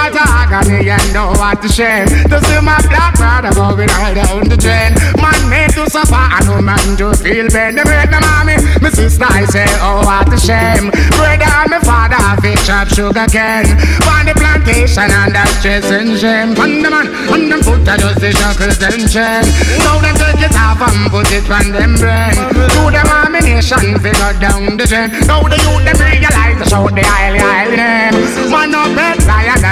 A 0.00 0.16
agony 0.16 0.88
and 0.88 1.12
oh, 1.12 1.36
what 1.36 1.60
a 1.60 1.68
shame. 1.68 2.08
To 2.32 2.40
see 2.40 2.60
my 2.64 2.80
black 2.88 3.20
brother 3.20 3.52
going 3.52 3.92
all 4.00 4.14
down 4.16 4.48
the 4.48 4.56
drain. 4.56 4.96
Man 5.20 5.36
made 5.52 5.76
to 5.76 5.84
suffer 5.92 6.16
and 6.16 6.46
no 6.48 6.56
man 6.58 6.96
to 6.96 7.12
feel 7.12 7.46
pain. 7.52 7.76
They 7.76 7.84
break 7.84 8.08
my 8.08 8.18
mommy, 8.18 8.56
my 8.80 8.88
sister 8.88 9.28
I 9.28 9.44
say 9.44 9.68
oh, 9.84 10.00
what 10.00 10.32
a 10.32 10.40
shame. 10.40 10.88
Brother 11.20 11.44
and 11.44 11.68
my 11.68 11.78
father 11.84 12.16
fish 12.40 12.64
up 12.72 12.88
sugar 12.88 13.28
cane. 13.28 13.68
On 14.08 14.24
the 14.24 14.32
plantation 14.40 15.04
and 15.04 15.36
that 15.36 15.52
stress 15.60 15.84
and 15.92 16.16
shame. 16.16 16.56
On 16.56 16.80
the 16.80 16.88
man, 16.88 17.06
on 17.28 17.52
them 17.52 17.60
foot 17.60 17.84
I 17.84 18.00
just 18.00 18.24
the 18.24 18.32
shackles 18.32 18.80
and 18.80 19.04
chain. 19.04 19.44
Now 19.84 20.00
them 20.00 20.16
take 20.16 20.48
it 20.48 20.56
off 20.56 20.80
and 20.80 21.12
put 21.12 21.28
it 21.28 21.44
on 21.44 21.76
them 21.76 22.00
brain. 22.00 22.34
To 22.56 22.82
them 22.88 23.04
ammunition 23.04 24.00
figure 24.00 24.34
down 24.40 24.80
the 24.80 24.88
drain. 24.88 25.12
Now 25.28 25.44
the 25.44 25.60
youth 25.60 25.84
them 25.84 26.00
realize 26.00 26.56
to 26.56 26.64
shout 26.64 26.88
the 26.88 27.04
highly 27.04 27.38
highly 27.38 27.76
name. 27.76 28.16
Man 28.48 28.74
up 28.74 28.90
bed 28.96 29.20
mean 29.60 29.69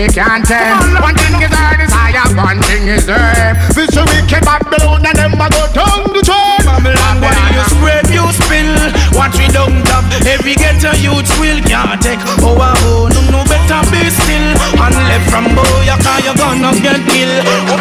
we 0.00 0.08
can't 0.08 0.44
tell. 0.46 0.80
One 1.04 1.14
thing 1.14 1.36
is 1.44 1.52
our 1.52 1.76
desire, 1.76 2.24
one 2.32 2.60
thing 2.64 2.88
is 2.88 3.04
there 3.04 3.52
This 3.76 3.92
a 3.96 4.04
wicked 4.08 4.44
Babylon 4.48 5.04
and 5.04 5.16
them 5.16 5.36
a 5.36 5.46
go 5.52 5.64
down 5.76 6.08
the 6.16 6.24
train 6.24 6.64
Babylon, 6.64 7.20
why 7.20 7.36
you 7.52 7.64
spread, 7.68 8.08
you 8.08 8.24
spill? 8.32 8.72
What 9.12 9.36
we 9.36 9.46
don't 9.52 9.84
have, 9.92 10.08
every 10.24 10.56
ghetto 10.56 10.96
youth 10.96 11.28
will 11.36 11.60
can't 11.68 12.00
take. 12.00 12.22
Oh, 12.40 12.56
oh, 12.56 12.72
oh, 12.80 13.12
no, 13.12 13.20
no, 13.28 13.44
better 13.44 13.84
be 13.92 14.08
still. 14.08 14.56
And 14.80 14.96
left 14.96 15.28
from 15.28 15.52
boy, 15.52 15.84
you 15.84 15.96
can 16.00 16.24
you 16.24 16.32
gonna 16.32 16.72
get 16.80 17.00
killed? 17.04 17.44
Oh. 17.68 17.76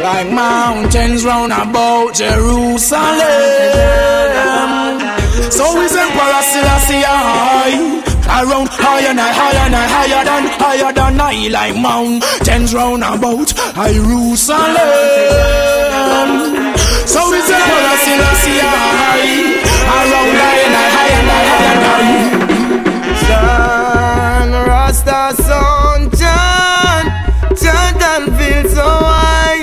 Like 0.00 0.30
mountains 0.32 1.24
round 1.24 1.52
about 1.52 2.14
Jerusalem. 2.14 3.04
So 5.52 5.80
is 5.82 5.96
Emperor 5.96 6.42
Selassie 6.42 7.02
high 7.04 8.07
Around 8.28 8.68
higher 8.70 9.08
and 9.08 9.18
higher 9.18 9.64
and 9.66 9.74
higher 9.74 10.24
than 10.24 10.46
higher 10.60 10.92
than 10.92 11.20
I 11.20 11.48
like 11.48 11.76
mountains 11.76 12.74
round 12.74 13.02
about 13.02 13.48
Jerusalem. 13.74 14.68
So 17.08 17.20
we 17.32 17.40
the 17.40 17.94
Selassie 18.04 18.60
high 18.60 19.64
around 19.88 20.32
higher 20.38 20.68
and 20.68 20.76
higher 20.94 21.18
and 21.18 21.30
higher 21.50 21.78
than 21.84 22.08
John 23.26 24.50
Rasta 24.68 25.20
son 25.42 26.00
John 26.20 27.04
John 27.56 27.90
don't 27.98 28.28
feel 28.36 28.64
so 28.70 28.86
high 28.86 29.60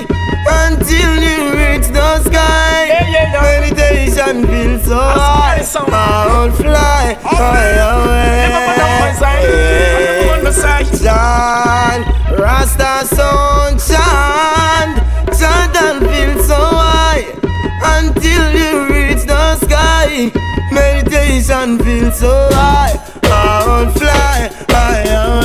until 0.66 1.12
you 1.22 1.38
reach 1.54 1.88
the 1.94 2.10
sky. 2.24 2.82
Meditation 3.32 4.36
feels 4.48 4.84
so 4.86 4.98
high. 4.98 5.35
I'll 5.58 6.52
fly 6.52 7.18
high 7.22 7.78
away. 7.80 8.56
John, 11.02 12.02
Rasta 12.40 13.06
son, 13.06 13.78
John, 13.78 14.96
John 15.38 15.72
don't 15.72 16.00
feel 16.02 16.44
so 16.44 16.58
high 16.58 17.26
until 17.98 18.52
you 18.56 18.88
reach 18.92 19.24
the 19.26 19.56
sky. 19.58 20.32
Meditation 20.72 21.78
feels 21.80 22.20
so 22.20 22.50
high, 22.52 23.00
I'll 23.24 23.92
fly 23.92 24.50
high 24.70 25.04
away. 25.04 25.45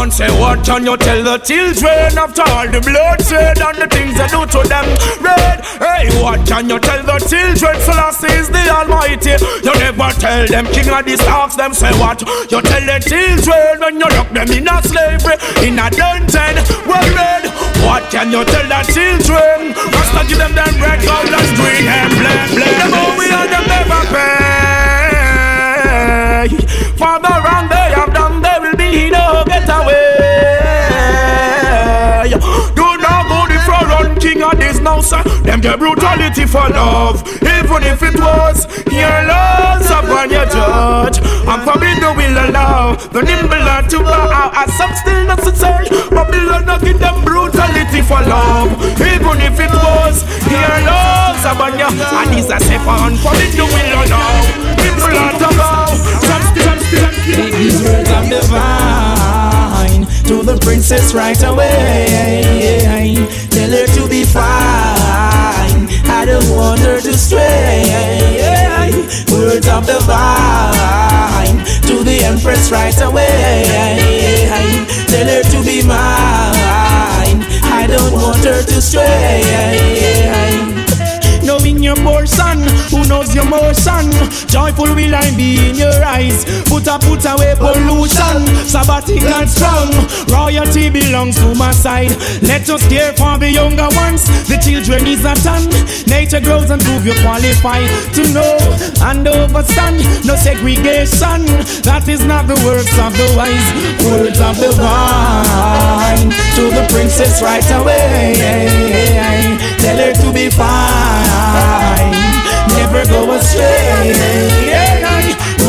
Rastaman 0.00 0.12
say 0.12 0.30
what 0.40 0.64
can 0.64 0.84
you 0.84 0.96
tell 0.96 1.22
the 1.22 1.36
children 1.38 2.16
after 2.16 2.42
all 2.42 2.66
the 2.66 2.80
bloodshed 2.80 3.60
and 3.60 3.76
the 3.76 3.86
things 3.86 4.16
they 4.16 4.28
do 4.28 4.46
to 4.46 4.66
them? 4.68 4.86
Red, 5.20 5.60
hey, 5.76 6.08
what 6.22 6.40
can 6.46 6.68
you 6.68 6.78
tell 6.80 7.02
the 7.04 7.18
children? 7.28 7.76
Selassie 7.80 8.32
is 8.32 8.48
the 8.48 8.64
Almighty. 8.70 9.36
You 9.60 9.74
never 9.76 10.10
tell 10.16 10.46
them 10.46 10.66
King 10.72 10.88
of 10.88 11.04
the 11.04 11.16
Stars. 11.16 11.56
Them 11.56 11.74
say 11.74 11.92
what? 12.00 12.22
You 12.50 12.62
tell 12.62 12.80
the 12.80 12.98
children 13.04 13.80
when 13.80 14.00
you 14.00 14.08
lock 14.08 14.30
them 14.32 14.48
in 14.48 14.68
a 14.68 14.80
slavery 14.82 15.36
in 15.68 15.78
a 15.78 15.90
dungeon. 15.92 16.56
Well, 16.88 17.08
red, 17.12 17.44
what 17.84 18.08
can 18.10 18.32
you 18.32 18.44
tell 18.44 18.68
the 18.68 18.80
children? 18.88 19.76
Rasta 19.76 20.24
give 20.28 20.38
them 20.40 20.54
them 20.56 20.80
red, 20.80 21.04
gold, 21.04 21.28
and 21.28 21.50
green 21.60 21.84
and. 21.84 22.24
Them 22.56 22.94
all 22.96 23.12
we 23.20 23.28
and 23.28 23.52
them 23.52 23.64
never 23.68 24.00
pay. 24.08 24.80
For 26.96 27.16
the 27.20 27.32
wrong 27.44 27.68
they 27.68 27.92
have 27.96 28.12
done, 28.12 28.40
they 28.40 28.56
will 28.60 28.76
be 28.76 29.10
no 29.10 29.39
now, 34.82 35.00
sir. 35.00 35.22
Them 35.42 35.60
get 35.60 35.78
brutality 35.78 36.46
for 36.46 36.68
love, 36.68 37.22
even 37.42 37.82
if 37.84 38.02
it 38.02 38.18
was 38.18 38.66
your 38.90 39.18
loss 39.28 39.86
upon 39.90 40.30
your 40.30 40.46
judge. 40.46 41.18
And 41.20 41.62
forbid 41.62 41.98
the 42.02 42.12
will 42.16 42.36
allow 42.48 42.94
the 43.12 43.22
nimble 43.22 43.60
to 43.90 43.98
bow 44.04 44.50
as 44.54 44.72
some 44.76 44.94
still 44.94 45.26
not 45.26 45.38
to 45.40 45.54
say. 45.54 45.88
Babylon 46.10 46.64
not 46.66 46.82
give 46.82 46.98
them 46.98 47.22
brutality 47.24 48.02
for 48.02 48.20
love, 48.22 48.70
even 49.00 49.40
if 49.40 49.58
it 49.58 49.72
was 49.72 50.24
your 50.48 50.80
loss 50.86 51.44
upon 51.44 51.78
your. 51.78 51.90
And 51.90 52.34
is 52.38 52.50
a 52.50 52.58
safe 52.60 52.86
and 52.86 53.18
forbid 53.18 53.52
the 53.56 53.64
will 53.64 53.92
allow. 54.04 54.42
People 54.78 55.16
are 55.16 55.32
to 55.38 55.48
bow. 55.56 55.94
Some 56.24 56.42
still, 56.52 56.78
some 56.90 57.14
still, 57.24 57.50
these 57.58 57.80
words 57.82 58.10
of 58.10 58.24
divine 58.28 59.00
to 60.30 60.44
the 60.44 60.56
princess 60.62 61.12
right 61.12 61.42
away. 61.42 63.16
Of 69.80 69.86
divine 69.86 71.56
to 71.88 72.04
the 72.04 72.20
empress 72.24 72.70
right 72.70 73.00
away. 73.00 73.64
Tell 75.06 75.26
her 75.26 75.42
to 75.42 75.62
be 75.64 75.82
mine. 75.82 77.40
I 77.64 77.86
don't 77.88 78.12
want 78.12 78.44
her 78.44 78.62
to 78.62 78.82
stray. 78.82 79.42
Knowing 81.42 81.82
your 81.82 81.96
who 81.96 82.26
knows 83.10 83.34
your 83.34 83.44
more 83.44 83.74
son. 83.74 84.06
Joyful 84.46 84.94
will 84.94 85.14
I 85.14 85.34
be 85.36 85.58
in 85.68 85.74
your 85.74 85.98
eyes. 86.04 86.46
Put 86.70 86.86
a 86.86 86.96
put 87.02 87.26
away 87.26 87.58
pollution. 87.58 88.46
Sabbatic 88.70 89.26
and 89.26 89.50
strong. 89.50 89.90
Royalty 90.30 90.88
belongs 90.88 91.34
to 91.42 91.54
my 91.56 91.72
side. 91.72 92.14
Let 92.40 92.70
us 92.70 92.86
care 92.88 93.12
for 93.18 93.36
the 93.36 93.50
younger 93.50 93.90
ones. 93.98 94.22
The 94.46 94.56
children 94.62 95.06
is 95.10 95.24
a 95.26 95.34
ton. 95.42 95.66
Nature 96.06 96.40
grows 96.40 96.70
and 96.70 96.80
prove 96.80 97.04
you 97.04 97.14
qualify 97.20 97.82
to 98.14 98.22
know 98.32 98.54
and 99.02 99.26
overstand. 99.26 99.98
No 100.24 100.36
segregation. 100.36 101.42
That 101.82 102.06
is 102.06 102.24
not 102.24 102.46
the 102.46 102.58
works 102.62 102.94
of 102.94 103.12
the 103.18 103.28
wise. 103.36 103.68
Words 104.06 104.38
of 104.38 104.54
the 104.62 104.70
vine. 104.78 106.30
To 106.30 106.62
the 106.70 106.86
princess 106.94 107.42
right 107.42 107.68
away. 107.74 108.38
Tell 109.82 109.98
her 109.98 110.12
to 110.14 110.32
be 110.32 110.48
fine. 110.48 111.59
Never 113.00 113.12
go 113.12 113.32
astray. 113.32 114.12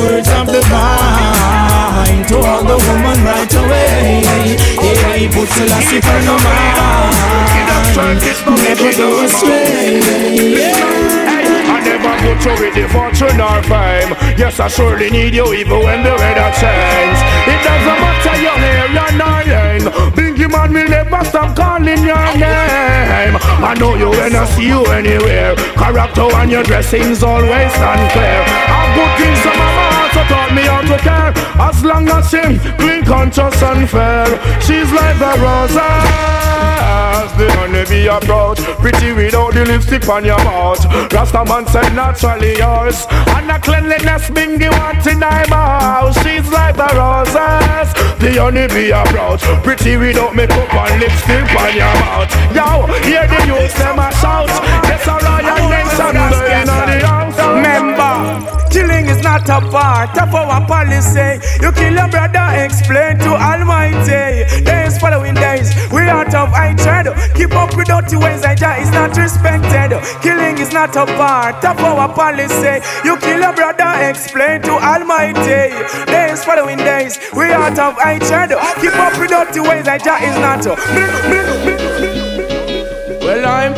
Words 0.01 0.29
of 0.31 0.47
the 0.47 0.59
vine 0.67 2.25
to 2.27 2.35
all 2.35 2.61
the 2.61 2.75
woman 2.75 3.23
right 3.23 3.53
away. 3.55 4.21
Yeah, 4.83 5.31
put 5.31 5.47
Selassie 5.47 6.01
for 6.01 6.19
no 6.25 6.35
mind. 6.43 7.15
Never 8.67 8.91
go 8.97 9.23
astray. 9.23 10.61
You 12.39 12.53
with 12.55 12.75
the 12.75 12.87
fortune 12.87 13.41
or 13.41 13.61
fame. 13.63 14.15
Yes, 14.37 14.59
I 14.59 14.67
surely 14.67 15.09
need 15.09 15.33
you 15.33 15.53
even 15.53 15.79
when 15.83 16.03
the 16.03 16.13
weather 16.15 16.51
change. 16.55 17.19
It 17.51 17.59
doesn't 17.65 17.99
matter 17.99 18.37
your 18.39 18.57
hair, 18.63 18.87
your 18.95 19.11
name. 19.19 19.85
Bingy 20.15 20.47
man 20.49 20.73
will 20.73 20.87
never 20.87 21.23
stop 21.25 21.55
calling 21.55 22.03
your 22.03 22.29
name. 22.37 23.35
I 23.63 23.75
know 23.79 23.95
you 23.95 24.09
when 24.09 24.35
I 24.35 24.45
see 24.45 24.67
you 24.67 24.85
anywhere. 24.85 25.55
Character 25.75 26.29
and 26.39 26.51
your 26.51 26.63
dressing's 26.63 27.23
always 27.23 27.71
stand 30.11 30.51
clear. 30.87 30.99
care. 30.99 31.33
As 31.59 31.83
long 31.83 32.07
as 32.09 32.31
him 32.31 32.59
clean, 32.77 33.03
conscious 33.03 33.61
and 33.61 33.89
fair. 33.89 34.27
She's 34.61 34.91
like 34.91 35.17
the 35.19 35.33
roses, 35.39 35.77
the 37.37 37.47
honeybee 37.57 38.07
approach. 38.07 38.59
Pretty 38.79 39.13
without 39.13 39.53
the 39.53 39.65
lipstick 39.65 40.07
on 40.09 40.25
your 40.25 40.37
mouth. 40.43 40.83
Rasta 41.13 41.45
man 41.45 41.65
said 41.67 41.93
naturally 41.95 42.57
yours, 42.57 43.05
and 43.35 43.49
the 43.49 43.59
cleanliness 43.61 44.29
bingy 44.29 44.69
wants 44.69 45.07
in 45.07 45.19
my 45.19 45.45
mouth. 45.49 46.13
She's 46.23 46.47
like 46.51 46.75
the 46.75 46.89
roses, 46.95 47.93
the 48.19 48.31
honeybee 48.39 48.91
approach. 48.91 49.43
Pretty 49.63 49.97
without 49.97 50.35
makeup 50.35 50.73
and 50.73 50.99
lipstick 50.99 51.49
on 51.61 51.75
your 51.75 51.93
mouth. 52.03 52.31
Yo, 52.55 52.87
hear 53.05 53.27
the 53.27 53.39
youth 53.47 53.75
them 53.77 53.99
a 53.99 54.11
shout. 54.19 54.49
Yes, 54.85 55.07
a 55.07 55.15
royal 55.25 55.69
nation, 55.69 56.15
in 56.15 56.65
the 56.65 57.07
house. 57.07 57.37
Member. 57.61 58.60
Not 59.21 59.47
a 59.49 59.61
part 59.69 60.17
of 60.17 60.33
our 60.33 60.65
policy. 60.65 61.39
You 61.61 61.71
kill 61.71 61.93
your 61.93 62.09
brother, 62.09 62.63
explain 62.65 63.19
to 63.19 63.29
Almighty. 63.35 64.43
Days 64.65 64.97
following 64.97 65.35
days, 65.35 65.71
we 65.91 66.01
out 66.01 66.33
of 66.33 66.49
hatred. 66.49 67.13
Keep 67.35 67.53
up 67.53 67.75
with 67.77 67.87
dirty 67.87 68.17
ways, 68.17 68.43
and 68.43 68.59
is 68.81 68.91
not 68.91 69.15
respected. 69.15 69.97
Killing 70.21 70.57
is 70.57 70.73
not 70.73 70.95
a 70.95 71.05
part 71.05 71.63
of 71.63 71.79
our 71.79 72.09
policy. 72.13 72.81
You 73.05 73.15
kill 73.17 73.39
your 73.39 73.53
brother, 73.53 73.93
explain 74.09 74.61
to 74.63 74.71
Almighty. 74.71 75.71
Days 76.11 76.43
following 76.43 76.77
days, 76.77 77.19
we 77.33 77.51
out 77.51 77.77
of 77.79 77.97
hatred. 78.01 78.57
Keep 78.81 78.95
up 78.95 79.17
with 79.19 79.29
dirty 79.29 79.59
ways, 79.59 79.87
and 79.87 80.01
is 80.01 80.37
not. 80.41 80.65
Well, 83.21 83.45
I'm 83.45 83.73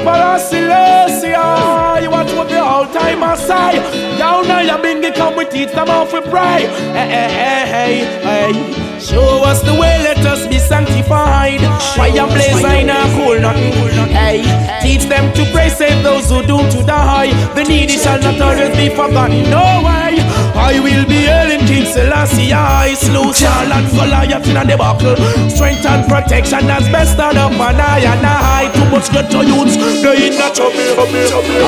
Parasilesia. 1.94 2.04
You 2.04 2.10
want 2.10 2.30
to 2.30 2.46
be 2.46 2.60
all 2.60 2.86
time 2.88 3.24
aside. 3.24 4.18
Down 4.18 4.48
now, 4.48 4.60
you 4.60 4.78
bring 4.78 5.14
come 5.14 5.36
we 5.36 5.46
teach 5.46 5.72
them 5.72 5.88
how 5.88 6.06
to 6.06 6.22
pray. 6.22 6.66
Hey, 6.94 7.10
hey, 7.10 7.66
hey, 7.66 8.54
hey. 8.54 9.00
Show 9.00 9.44
us 9.44 9.62
the 9.64 9.74
way, 9.74 10.00
let 10.04 10.18
us 10.26 10.48
be 10.48 10.60
sanctified. 10.60 11.60
Fire 11.96 12.28
blaze, 12.28 12.64
I 12.64 12.84
know 12.84 13.04
cool 13.16 13.40
nothing. 13.40 13.74
Hey, 14.14 14.42
teach 14.82 15.08
them 15.10 15.34
to 15.34 15.46
pray, 15.52 15.70
save 15.70 16.04
those 16.04 16.30
who 16.30 16.42
doomed 16.44 16.72
to 16.72 16.84
die. 16.84 17.32
The 17.54 17.64
needy 17.64 17.98
shall 17.98 18.20
not 18.22 18.40
always 18.42 18.76
be 18.76 18.90
forgotten. 18.90 19.50
No 19.50 19.84
way. 19.84 20.18
I 20.64 20.80
will 20.80 21.06
be 21.06 21.28
hailing 21.28 21.68
King 21.68 21.86
Selassie. 21.86 22.54
I 22.54 22.94
slew 22.94 23.34
Saul 23.34 23.72
and 23.76 23.88
Goliath 23.92 24.48
in 24.48 24.56
the 24.56 24.78
battle. 24.78 25.18
Strength 25.52 25.86
and 25.86 26.04
protection 26.08 26.72
as 26.72 26.88
best 26.88 27.20
of 27.20 27.34
them, 27.36 27.60
and 27.60 27.82
I 27.82 28.00
and 28.00 28.26
I. 28.26 28.72
Too 28.72 28.88
much 28.90 29.12
good 29.12 29.28
to 29.32 29.40
use, 29.44 29.76
they 30.02 30.28
in 30.28 30.36
the 30.40 30.48
trouble. 30.56 30.80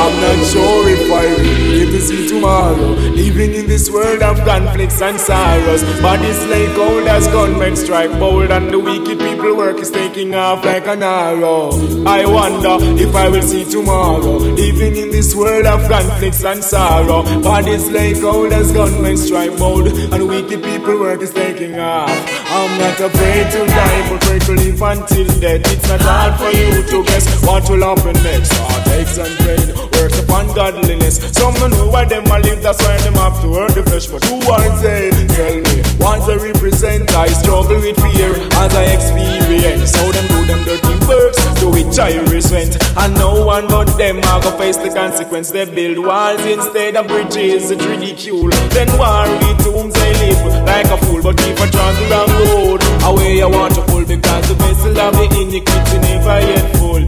I'm 0.04 0.16
not 0.24 0.40
sure 0.48 0.88
if 0.96 1.12
I 1.12 1.26
will 1.28 1.44
live 1.76 1.90
to 1.92 2.00
see 2.08 2.24
tomorrow. 2.30 2.92
Living 3.20 3.54
in 3.60 3.68
this 3.68 3.92
world 3.92 4.22
of 4.22 4.38
conflicts 4.46 5.02
and 5.02 5.20
sorrows. 5.20 5.84
Bodies 6.02 6.40
lay 6.46 6.68
cold 6.74 7.06
as 7.08 7.28
gunmen 7.28 7.76
strike 7.76 8.12
bold, 8.18 8.50
and 8.50 8.72
the 8.72 8.80
wicked 8.80 9.20
people 9.20 9.58
work 9.58 9.80
is 9.80 9.92
taking 9.92 10.34
off 10.36 10.64
like 10.64 10.88
an 10.88 11.04
arrow. 11.04 11.72
I 12.08 12.26
wonder 12.26 12.78
if 13.04 13.14
I 13.14 13.28
will 13.28 13.42
see 13.42 13.66
tomorrow. 13.66 14.38
Living 14.64 14.96
in 14.96 15.12
this 15.12 15.36
world 15.36 15.66
of 15.66 15.86
conflicts 15.90 16.46
and 16.46 16.64
sorrow. 16.64 17.24
Bodies 17.42 17.90
lay 17.92 18.14
cold 18.14 18.54
as 18.54 18.72
gunmen 18.72 18.85
strike 19.18 19.58
bold, 19.58 19.88
and 19.88 20.28
wicked 20.28 20.64
people 20.64 21.00
work 21.00 21.22
is 21.22 21.34
taking 21.34 21.80
off. 21.80 22.10
I'm 22.10 22.80
not 22.80 23.00
afraid 23.00 23.52
to 23.52 23.66
die, 23.66 24.10
but 24.10 24.22
pray 24.22 24.40
to 24.40 24.52
live 24.54 24.82
until 24.82 25.28
death. 25.40 25.62
It's 25.74 25.88
not 25.90 26.02
hard 26.02 26.34
for 26.40 26.52
you 26.52 26.84
to 26.84 27.04
guess 27.04 27.26
what 27.44 27.70
will 27.70 27.84
happen 27.84 28.14
next. 28.24 28.54
Heartaches 28.54 29.18
and 29.18 29.36
pain, 29.40 29.76
works 29.94 30.20
upon 30.20 30.48
godliness. 30.56 31.18
Some 31.34 31.54
don't 31.56 31.72
know 31.72 31.88
why 31.88 32.06
them 32.06 32.26
a 32.26 32.40
live, 32.40 32.62
that's 32.62 32.82
why 32.84 32.98
them 33.02 33.16
have 33.16 33.42
to 33.42 33.48
earn 33.56 33.74
the 33.74 33.84
flesh. 33.84 34.08
But 34.08 34.24
who 34.26 34.38
wants 34.48 34.82
it? 34.84 35.14
Tell 35.36 35.56
me. 35.56 35.78
Once 36.00 36.26
I 36.30 36.36
represent, 36.36 37.14
I 37.16 37.28
struggle 37.28 37.80
with 37.80 37.98
fear 37.98 38.32
as 38.64 38.72
I 38.76 38.86
experience 38.94 39.96
how 39.96 40.12
them 40.12 40.28
do 40.28 40.46
them 40.46 40.65
works 41.08 41.38
to 41.60 41.70
which 41.70 42.00
I 42.00 42.20
resent. 42.32 42.78
And 42.98 43.14
no 43.16 43.46
one 43.46 43.68
but 43.68 43.86
them 43.98 44.18
are 44.20 44.42
gonna 44.42 44.58
face 44.58 44.78
the 44.78 44.90
consequence. 44.90 45.52
They 45.52 45.66
build 45.66 46.06
walls 46.06 46.44
instead 46.46 46.96
of 46.96 47.08
bridges. 47.08 47.72
It's 47.72 47.86
ridicule. 47.86 48.50
Then 48.76 48.90
war 48.98 49.28
with 49.42 49.64
tombs 49.64 49.94
they 49.94 50.14
live 50.24 50.42
like 50.66 50.90
a 50.92 50.98
fool, 51.06 51.22
but 51.22 51.38
keep 51.38 51.58
a 51.58 51.68
track 51.70 51.96
wrong 52.10 52.32
road. 52.50 52.82
Away 53.04 53.42
I 53.42 53.48
want 53.48 53.76
to 53.76 53.82
pull 53.82 54.06
because 54.06 54.48
the 54.50 54.56
vessel 54.56 54.98
of 55.00 55.14
the 55.14 55.26
iniquity 55.42 55.98
never 56.00 56.40
yet 56.42 56.68
full. 56.78 57.04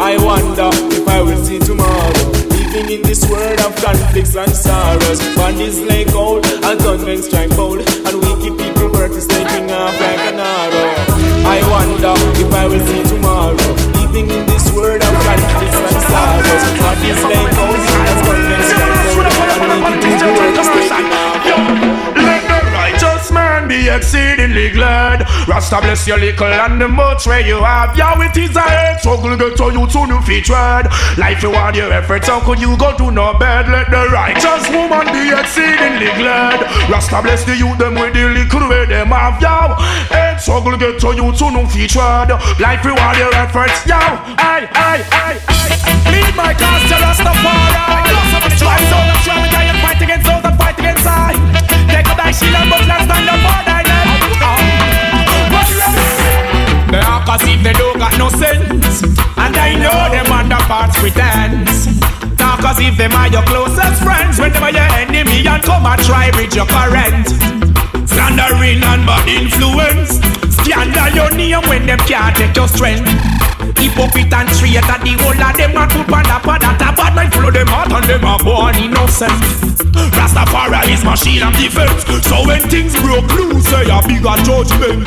I 0.00 0.16
wonder 0.18 0.70
if 0.92 1.06
I 1.08 1.22
will 1.22 1.42
see 1.44 1.58
tomorrow. 1.58 2.12
Living 2.50 2.90
in 2.90 3.02
this 3.02 3.28
world 3.30 3.60
of 3.60 3.74
conflicts 3.76 4.34
and 4.34 4.52
sorrows. 4.52 5.20
Bodies 5.36 5.80
lay 5.80 6.04
cold 6.04 6.44
and 6.46 6.78
gunmen 6.80 7.22
strike 7.22 7.50
bold. 7.56 7.78
And 7.78 8.20
wicked 8.20 8.58
people 8.58 8.92
work 8.92 9.12
is 9.12 9.26
taking 9.26 9.70
off 9.70 9.94
like 10.00 10.18
an 10.18 10.40
arrow. 10.40 10.73
Rasta 25.64 25.80
bless 25.80 26.06
your 26.06 26.18
little 26.18 26.44
and 26.44 26.76
the 26.76 26.86
much 26.86 27.26
where 27.26 27.40
you 27.40 27.56
have. 27.56 27.96
Yeah, 27.96 28.12
it 28.20 28.36
is 28.36 28.52
a 28.54 28.60
hate 28.60 29.00
struggle 29.00 29.32
get 29.32 29.56
to 29.56 29.72
you 29.72 29.88
to 29.88 30.00
new 30.04 30.20
featured. 30.20 30.92
Life 31.16 31.40
you 31.40 31.56
want 31.56 31.74
your 31.74 31.90
efforts, 31.90 32.28
how 32.28 32.44
could 32.44 32.60
you 32.60 32.76
go 32.76 32.92
to 32.92 33.08
no 33.10 33.32
bed? 33.40 33.72
Let 33.72 33.88
the 33.88 34.12
righteous 34.12 34.68
woman 34.68 35.08
be 35.08 35.32
exceedingly 35.32 36.12
glad. 36.20 36.68
Rasta 36.92 37.24
bless 37.24 37.48
the 37.48 37.56
youth 37.56 37.80
them 37.80 37.96
with 37.96 38.12
the 38.12 38.28
little 38.28 38.68
where 38.68 38.84
them 38.84 39.08
have. 39.08 39.40
Yeah, 39.40 39.72
hate 40.12 40.36
struggle 40.36 40.76
get 40.76 41.00
to 41.00 41.16
you 41.16 41.32
to 41.32 41.46
new 41.48 41.64
featured. 41.72 42.36
Life 42.60 42.84
you 42.84 42.92
want 43.00 43.16
your 43.16 43.32
efforts. 43.32 43.88
Yeah, 43.88 44.20
hey, 44.36 44.68
hey, 44.68 45.00
hey, 45.00 45.40
hey. 45.48 46.12
Lead 46.12 46.36
my 46.36 46.52
cause 46.52 46.84
to 46.92 46.96
Rastafari. 47.00 48.12
Try 48.60 48.76
so 48.92 49.00
I'm 49.00 49.16
strong 49.24 49.48
and 49.48 49.80
fight 49.80 49.96
against 49.96 50.28
those 50.28 50.44
that 50.44 50.60
fight 50.60 50.76
against 50.76 51.08
I. 51.08 51.32
Take 51.88 52.04
up 52.04 52.20
thy 52.20 52.36
shield 52.36 52.52
and 52.52 52.68
buckler, 52.68 53.00
stand 53.00 53.32
up 53.32 53.40
for 53.40 53.64
thy 53.64 53.83
cause 57.34 57.48
if 57.48 57.62
they 57.62 57.72
don't 57.72 57.98
got 57.98 58.16
no 58.18 58.28
sense 58.28 59.02
And 59.36 59.56
I 59.56 59.74
know 59.74 59.98
them 60.10 60.26
underparts 60.30 60.96
pretends 60.98 61.86
Talk 62.36 62.62
as 62.64 62.78
if 62.78 62.96
them 62.96 63.12
are 63.12 63.28
your 63.28 63.42
closest 63.42 64.02
friends 64.02 64.38
When 64.38 64.52
them 64.52 64.62
are 64.62 64.70
your 64.70 64.88
enemy 65.02 65.46
and 65.46 65.62
come 65.62 65.86
and 65.86 66.00
try 66.02 66.30
bridge 66.30 66.54
your 66.54 66.66
current 66.66 67.28
Slandering 68.06 68.82
and 68.84 69.06
bad 69.06 69.26
influence. 69.28 70.20
Scandal 70.54 71.10
your 71.14 71.30
name 71.34 71.62
when 71.68 71.86
them 71.86 71.98
can't 72.06 72.36
take 72.36 72.54
your 72.54 72.68
strength 72.68 73.33
Hypocrite 73.84 74.32
and 74.32 74.48
traitor, 74.56 74.96
the 75.04 75.12
whole 75.20 75.36
of 75.36 75.52
them 75.60 75.76
are 75.76 75.84
put 75.84 76.08
on 76.08 76.24
the 76.24 76.38
pad 76.40 76.64
That 76.64 76.80
a 76.80 76.88
bad 76.96 77.12
mind 77.12 77.36
flow 77.36 77.52
them 77.52 77.68
out 77.68 77.92
and 77.92 78.08
them 78.08 78.24
are 78.24 78.40
born 78.40 78.72
innocent. 78.80 79.36
Rastafari 80.16 80.88
is 80.88 81.04
shield 81.20 81.44
and 81.44 81.56
defense. 81.60 82.00
So 82.24 82.48
when 82.48 82.64
things 82.72 82.96
broke 82.96 83.28
loose, 83.36 83.68
say 83.68 83.84
a 83.84 84.00
bigger 84.08 84.40
judgment. 84.40 85.04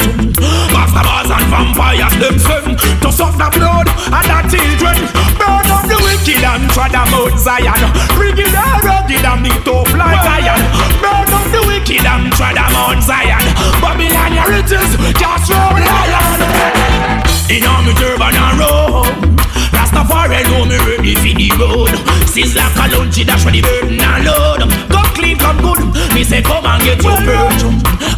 Master 0.70 1.02
bars 1.02 1.26
and 1.26 1.48
vampires 1.50 2.16
them 2.22 2.38
send 2.38 2.78
To 3.02 3.10
suck 3.10 3.34
the 3.34 3.50
blood 3.50 3.90
and 3.90 4.28
the 4.30 4.40
children. 4.46 4.98
Burn 5.42 5.68
up 5.74 5.90
the 5.90 5.98
wicked 5.98 6.46
and 6.46 6.70
tread 6.70 6.94
them 6.94 7.10
out 7.18 7.34
Zion. 7.34 7.82
Bring 8.14 8.38
it 8.38 8.54
and 8.54 8.78
rugged 8.86 9.26
and 9.26 9.42
be 9.42 9.54
tough 9.66 9.90
like 9.98 10.22
iron. 10.22 10.62
Burn 11.02 11.26
up 11.34 11.50
the 11.50 11.66
wicked 11.66 12.06
and 12.06 12.30
tread 12.38 12.54
them 12.54 12.78
out 12.78 13.02
Zion. 13.02 13.42
Babylon 13.82 14.38
your 14.38 14.48
riches, 14.54 14.94
just 15.18 15.50
roll 15.50 15.82
lion 15.82 17.27
in 17.50 17.64
all 17.66 17.82
me 17.84 17.94
turban 17.96 18.36
and 18.36 18.60
robe. 18.60 19.38
Rastafari 19.72 20.44
know 20.52 20.66
me 20.66 20.78
ready 20.88 21.16
for 21.16 21.34
the 21.36 21.50
road. 21.60 21.94
Since 22.28 22.56
like 22.56 22.76
a 22.76 22.86
lunch 22.96 23.26
dash 23.26 23.44
for 23.44 23.52
the 23.52 23.62
burden 23.62 24.00
and 24.02 24.26
load. 24.26 24.62
Come 24.92 25.10
clean, 25.16 25.38
come 25.38 25.58
good. 25.62 25.80
Me 26.14 26.24
say 26.24 26.42
come 26.42 26.66
and 26.66 26.84
get 26.84 27.02
your 27.04 27.18
virtue 27.22 27.72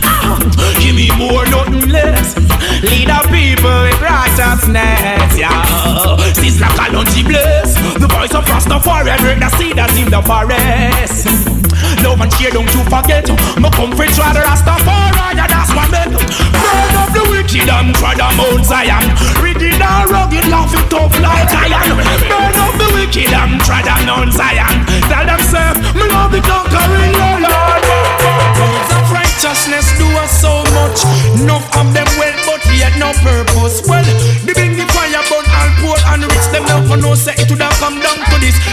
ah, 0.03 0.39
Give 0.79 0.95
me 0.95 1.09
more, 1.17 1.45
nothing 1.47 1.89
less. 1.89 2.35
Lead 2.81 3.07
the 3.09 3.19
people 3.29 3.77
with 3.85 4.01
righteousness 4.01 5.37
Yeah. 5.37 6.33
Since 6.33 6.59
like 6.61 6.79
a 6.79 6.93
lunch 6.93 7.23
bless. 7.25 7.75
The 7.99 8.07
voice 8.07 8.33
of 8.33 8.45
Rastafari 8.45 9.17
Break 9.19 9.39
the 9.39 9.49
cedars 9.57 9.97
in 9.97 10.09
the 10.09 10.21
forest 10.23 11.68
Love 12.03 12.21
and 12.21 12.31
cheer, 12.35 12.51
don't 12.51 12.71
you 12.73 12.83
forget. 12.85 13.27
For 13.27 13.71
try 14.15 14.33
the 14.33 14.41
Rastafari 14.43 15.19
that's 15.47 15.71
what 15.75 15.89
me 15.91 16.19
Burn 16.51 16.95
up 16.95 17.09
the 17.13 17.23
wicked 17.31 17.69
and 17.69 17.95
try 17.95 18.15
the 18.15 18.27
Mount 18.35 18.65
Zion. 18.65 19.05
Rigid 19.43 19.81
and 19.81 20.09
rugged, 20.09 20.47
laughing 20.47 20.87
tough 20.89 21.15
like 21.19 21.51
iron. 21.51 21.97
Burn 22.27 22.55
up 22.59 22.75
the 22.77 22.87
wicked 22.93 23.33
and 23.33 23.59
try 23.61 23.81
the 23.81 23.95
Mount 24.05 24.33
Zion 24.33 24.78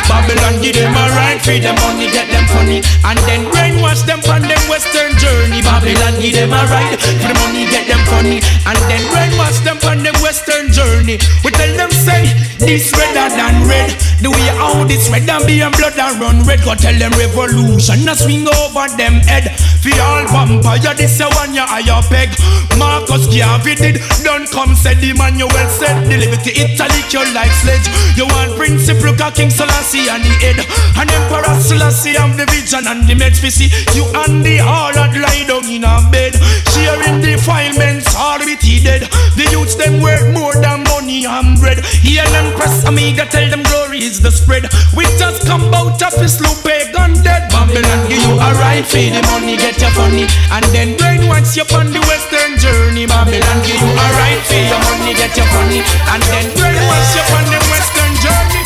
Babylon 0.08 0.62
give 0.62 0.76
them 0.78 0.94
a 0.94 1.04
right, 1.18 1.40
feed 1.42 1.62
them 1.62 1.74
money, 1.82 2.06
get 2.10 2.30
them 2.30 2.46
funny 2.54 2.78
And 3.02 3.18
then 3.26 3.46
brainwash 3.50 4.06
them 4.06 4.22
from 4.22 4.42
them 4.42 4.58
western 4.66 5.14
journey. 5.18 5.62
Babylon 5.62 6.18
give 6.20 6.34
them 6.34 6.52
a 6.52 6.62
ride. 6.66 6.98
For 6.98 7.28
the 7.30 7.36
money 7.42 7.66
get 7.70 7.86
them 7.86 8.02
funny. 8.10 8.42
And 8.66 8.78
then 8.90 9.02
brainwash 9.10 9.62
them 9.62 9.78
from 9.78 10.02
them 10.02 10.14
western 10.22 10.72
journey. 10.72 11.18
We 11.44 11.50
tell 11.54 11.72
them 11.76 11.90
say 11.90 12.30
this 12.58 12.90
redder 12.94 13.30
than 13.34 13.66
red. 13.66 13.94
The 14.22 14.30
way 14.30 14.48
how 14.58 14.84
this 14.84 15.08
red 15.10 15.28
and 15.28 15.46
be 15.46 15.60
and 15.62 15.74
blood 15.76 15.98
and 15.98 16.18
run 16.20 16.42
red. 16.42 16.62
Go 16.64 16.74
tell 16.74 16.94
them 16.98 17.12
revolution. 17.14 18.04
Now 18.04 18.14
swing 18.14 18.46
over 18.46 18.86
them 18.96 19.22
head. 19.26 19.54
For 19.87 20.03
all 20.03 20.27
vampire, 20.27 20.94
this 20.94 21.20
a 21.20 21.31
one 21.38 21.55
ya 21.55 21.64
higher 21.64 22.03
peg. 22.11 22.35
Marcus 22.77 23.31
Garvey 23.31 23.77
did. 23.77 24.03
Don't 24.27 24.51
come 24.51 24.75
said 24.75 24.99
the 24.99 25.14
man 25.14 25.38
said. 25.70 26.11
Deliver 26.11 26.42
to 26.42 26.51
Italy, 26.51 27.03
your 27.14 27.22
life 27.31 27.55
sledge. 27.62 27.87
You 28.18 28.27
want 28.27 28.59
principle, 28.59 29.14
King 29.31 29.51
Selassie 29.51 30.11
and 30.11 30.25
the 30.25 30.35
head. 30.42 30.59
And 30.99 31.07
Emperor 31.07 31.55
Selassie 31.62 32.18
have 32.18 32.37
the 32.37 32.46
vision 32.51 32.83
and 32.87 33.07
the 33.07 33.14
meds 33.14 33.42
we 33.42 33.51
see 33.51 33.70
you 33.94 34.05
and 34.27 34.44
the 34.44 34.59
harlot 34.59 35.14
lie 35.14 35.44
down 35.46 35.64
in 35.70 35.85
a 35.85 36.03
bed 36.11 36.35
sharing 36.75 37.20
defilements 37.20 38.11
all 38.16 38.38
with 38.40 38.61
he 38.61 38.83
dead 38.83 39.03
the 39.38 39.46
youths 39.53 39.77
them 39.77 40.01
worth 40.01 40.27
more 40.35 40.55
than 40.59 40.83
money 40.90 41.25
and 41.25 41.61
bread 41.61 41.85
hear 42.03 42.25
them 42.35 42.53
press 42.57 42.85
amiga 42.85 43.25
tell 43.27 43.49
them 43.49 43.62
glory 43.70 44.03
is 44.03 44.20
the 44.20 44.31
spread 44.31 44.64
we 44.96 45.05
just 45.16 45.46
come 45.46 45.62
out 45.75 46.01
of 46.03 46.14
this 46.18 46.40
loop 46.40 46.59
pagan 46.64 47.14
dead 47.22 47.49
Babylon 47.51 48.09
give 48.09 48.22
you 48.27 48.35
a 48.35 48.51
right 48.59 48.85
for 48.85 48.99
the 48.99 49.22
money 49.31 49.57
get 49.57 49.75
your 49.80 49.90
funny. 49.90 50.26
And 50.50 50.64
then 50.72 50.96
brainwash 50.96 51.56
you 51.56 51.66
on 51.76 51.92
the 51.92 52.00
western 52.06 52.58
journey. 52.58 53.06
Babylon 53.06 53.58
give 53.64 53.80
you 53.80 53.90
a 53.90 54.06
right 54.20 54.40
for 54.44 54.60
your 54.60 54.80
money 54.86 55.12
get 55.14 55.36
your 55.36 55.46
funny. 55.52 55.80
And 56.12 56.22
then 56.30 56.46
brainwash 56.56 57.12
you 57.16 57.24
on 57.36 57.44
the 57.52 57.60
western 57.72 58.12
journey. 58.24 58.62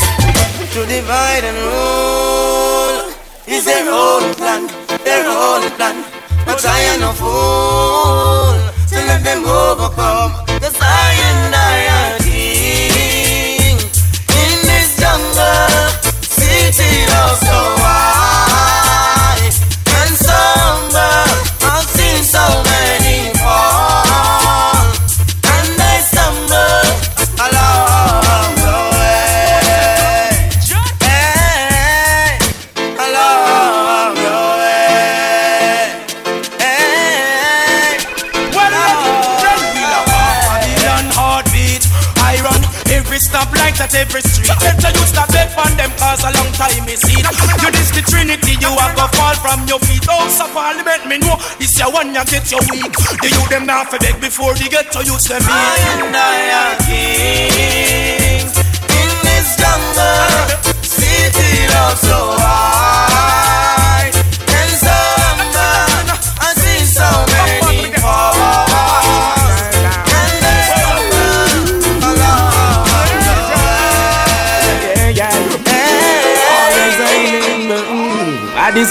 To 0.73 0.85
divide 0.87 1.43
and 1.43 1.57
rule 1.67 3.11
is 3.47 3.65
their 3.65 3.87
own 3.91 4.33
plan, 4.35 4.67
their 5.03 5.27
own 5.27 5.69
plan. 5.75 6.05
But 6.45 6.63
I 6.65 6.79
am 6.91 6.99
no 7.01 7.11
fool 7.11 8.55
to 8.89 8.97
let 9.07 9.23
them 9.23 9.43
overcome. 9.45 10.51
I 10.83 11.13
and 11.29 11.53
I 11.53 11.77
are 11.97 12.17
king 12.23 13.77
in 13.77 14.57
this 14.65 14.97
jungle, 14.97 15.91
city 16.23 17.03
of 17.21 17.37
so 17.37 17.80
a 46.91 46.99
long 46.99 46.99
time 46.99 46.99
is 46.99 47.01
seen. 47.01 47.23
You 47.61 47.71
this 47.71 47.91
the 47.91 48.01
Trinity, 48.01 48.53
you 48.59 48.67
are 48.67 48.93
go 48.95 49.07
fall 49.15 49.35
from 49.35 49.67
your 49.67 49.79
feet. 49.79 50.05
Oh, 50.09 50.27
so 50.27 50.47
parliament, 50.53 51.07
me 51.07 51.17
know 51.17 51.37
this 51.59 51.77
your 51.79 51.91
one 51.91 52.13
you 52.13 52.23
get 52.25 52.51
your 52.51 52.61
weak. 52.71 52.91
The 53.21 53.29
you 53.29 53.47
them 53.49 53.65
now 53.65 53.83
for 53.83 53.99
beg 53.99 54.19
before 54.19 54.53
they 54.55 54.69
get 54.69 54.91
to 54.93 55.03
use 55.03 55.25
them 55.25 55.41
I 55.43 55.77
and 56.03 56.15
I 56.15 56.51
are 56.51 56.75
kings 56.83 58.55
in 58.91 59.11
this 59.23 59.55
jungle, 59.55 59.99
ah. 59.99 60.61
city 60.81 61.65
of 61.71 61.97
so 61.99 62.19
high 62.39 63.50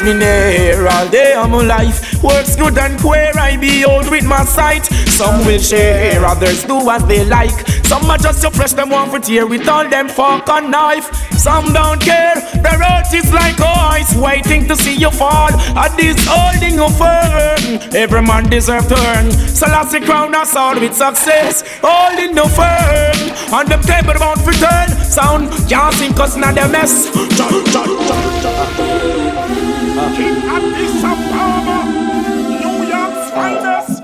Me 0.04 0.14
there 0.14 0.88
all 0.88 1.08
day 1.10 1.34
of 1.34 1.50
my 1.50 1.62
life. 1.62 2.22
Works 2.22 2.56
good 2.56 2.78
and 2.78 2.98
queer, 2.98 3.32
I 3.36 3.58
be 3.58 3.84
old 3.84 4.10
with 4.10 4.24
my 4.24 4.44
sight. 4.46 4.86
Some 4.86 5.44
will 5.44 5.60
share, 5.60 6.24
others 6.24 6.64
do 6.64 6.88
as 6.88 7.04
they 7.06 7.26
like. 7.26 7.68
Some 7.84 8.10
are 8.10 8.16
just 8.16 8.40
to 8.40 8.50
fresh 8.50 8.72
them 8.72 8.88
one 8.88 9.10
for 9.10 9.18
tear 9.18 9.46
with 9.46 9.68
all 9.68 9.86
them 9.86 10.08
fork 10.08 10.48
and 10.48 10.70
knife. 10.70 11.12
Some 11.32 11.74
don't 11.74 12.00
care, 12.00 12.36
their 12.62 12.80
earth 12.80 13.12
is 13.12 13.30
like 13.30 13.60
ice, 13.60 14.16
waiting 14.16 14.66
to 14.68 14.76
see 14.76 14.94
you 14.94 15.10
fall. 15.10 15.52
At 15.76 15.94
this 15.98 16.16
holding 16.26 16.80
of 16.80 16.96
firm, 16.96 17.94
every 17.94 18.22
man 18.22 18.48
deserve 18.48 18.88
to 18.88 18.96
earn. 18.96 19.30
So 19.30 19.66
last 19.66 19.92
the 19.92 20.00
crown 20.00 20.34
us 20.34 20.56
all 20.56 20.80
with 20.80 20.94
success, 20.94 21.62
holding 21.82 22.34
the 22.34 22.48
firm. 22.48 23.52
On 23.52 23.66
them 23.66 23.82
table 23.82 24.14
bound 24.18 24.40
for 24.40 24.52
turn, 24.52 24.88
sound 25.04 25.50
can't 25.68 25.94
sink 25.94 26.18
us 26.20 26.36
not 26.36 26.54
the 26.54 26.68
mess. 26.68 27.99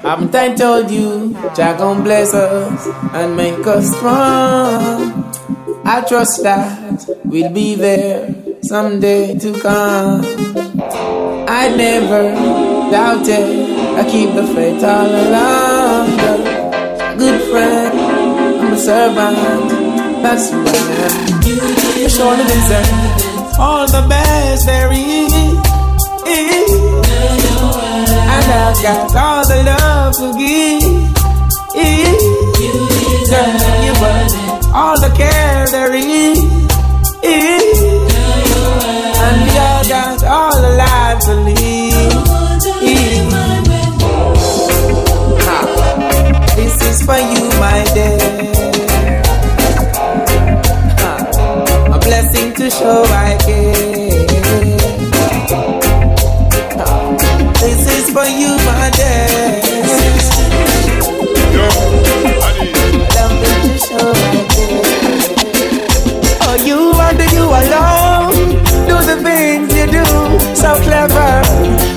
Haven't 0.07 0.35
I 0.35 0.55
told 0.55 0.91
you, 0.91 1.35
Jah 1.55 1.77
gon' 1.77 2.03
bless 2.05 2.33
us 2.33 2.87
and 3.13 3.37
make 3.37 3.67
us 3.67 3.95
strong? 3.97 5.35
I 5.85 6.01
trust 6.09 6.43
that 6.45 7.05
we'll 7.25 7.53
be 7.53 7.75
there 7.75 8.35
someday 8.63 9.37
to 9.39 9.61
come. 9.61 10.23
I 11.49 11.75
never 11.77 12.23
doubted, 12.91 13.71
I 13.99 14.09
keep 14.09 14.31
the 14.35 14.47
faith 14.55 14.85
all 14.85 15.11
along. 15.11 16.07
Good 17.19 17.41
friend, 17.51 17.99
I'm 17.99 18.73
a 18.73 18.79
servant, 18.79 20.23
that's 20.23 20.51
who 20.51 20.65
I 20.65 20.81
am. 21.05 21.99
You 21.99 22.09
surely 22.09 22.45
deserve 22.45 23.59
all 23.59 23.87
the 23.87 24.07
best 24.09 24.67
there 24.67 24.93
is. 24.93 25.56
I've 28.49 28.83
got 28.83 29.17
all 29.17 29.45
the 29.47 29.63
love 29.65 30.15
to 30.17 30.33
give. 30.39 30.83
Girl, 33.31 33.85
you 33.85 33.93
worth 34.01 34.75
all 34.75 34.99
the 35.01 35.11
care 35.17 35.67
there 35.67 35.95
is. 35.95 36.39
And 39.19 39.51
all 39.59 39.85
got 39.89 40.25
all 40.25 40.63
the 40.63 40.77
to. 40.79 41.37
This 46.57 46.83
is 46.83 47.03
for 47.05 47.19
you, 47.19 47.49
my 47.59 47.85
dear. 47.95 48.19
A 51.93 51.99
blessing 51.99 52.55
to 52.55 52.71
show 52.71 53.03
I 53.05 53.37
care. 53.41 53.96
For 58.17 58.25
you, 58.25 58.57
my 58.65 58.89
to 58.89 60.09
show 63.77 64.13
care. 64.53 64.87
Oh, 66.49 66.57
you 66.65 66.97
you 67.37 67.45
alone 67.61 68.57
do 68.89 68.97
the 69.05 69.21
things 69.23 69.69
you 69.77 69.87
do 69.99 70.07
so 70.55 70.81
clever. 70.87 71.43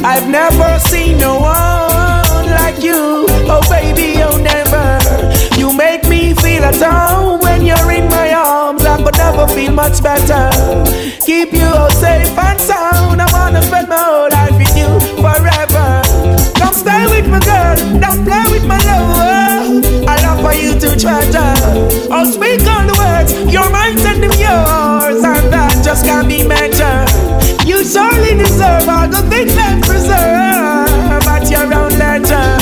I've 0.04 0.28
never 0.28 0.78
seen 0.90 1.20
no 1.20 1.40
one 1.40 2.48
like 2.60 2.84
you. 2.84 3.26
Oh, 3.48 3.64
baby, 3.70 4.22
oh, 4.22 4.36
never. 4.52 4.88
You 5.58 5.72
make 5.72 6.04
me 6.10 6.34
feel 6.34 6.66
at 6.66 6.82
home 6.84 7.40
when 7.40 7.66
you're 7.66 7.92
in 7.92 8.10
my 8.10 8.34
arms. 8.34 8.84
I 8.84 9.02
could 9.02 9.18
never 9.18 9.48
feel 9.48 9.72
much 9.72 10.04
better. 10.04 10.52
Keep 11.26 11.54
you 11.54 11.68
all 11.80 11.92
safe 11.92 12.38
and 12.38 12.60
sound. 12.60 13.22
I 13.22 13.28
wanna 13.32 13.62
spend 13.62 13.88
my 13.88 14.04
whole 14.04 14.30
life 14.30 14.58
with 14.58 14.76
you 14.76 14.90
forever. 15.22 15.69
Come 16.60 16.74
stay 16.74 17.06
with 17.08 17.28
my 17.28 17.40
girl. 17.40 17.76
Don't 18.00 18.24
play 18.26 18.46
with 18.52 18.66
my 18.68 18.78
love. 18.84 19.84
I 20.08 20.16
love 20.24 20.40
for 20.44 20.54
you 20.54 20.74
to 20.80 20.90
treasure. 21.00 21.56
I'll 22.12 22.26
speak 22.26 22.62
all 22.68 22.86
the 22.86 22.96
words. 23.00 23.32
Your 23.52 23.70
mind 23.72 24.00
and 24.00 24.24
them 24.24 24.36
yours, 24.38 25.24
and 25.24 25.52
that 25.54 25.82
just 25.84 26.06
can't 26.06 26.28
be 26.28 26.46
measured. 26.46 27.10
You 27.66 27.84
surely 27.84 28.36
deserve 28.36 28.90
all 28.90 29.08
the 29.08 29.24
things 29.30 29.56
that 29.56 29.82
preserve 29.86 31.24
at 31.28 31.50
your 31.50 31.68
own 31.74 31.92
leisure. 31.98 32.58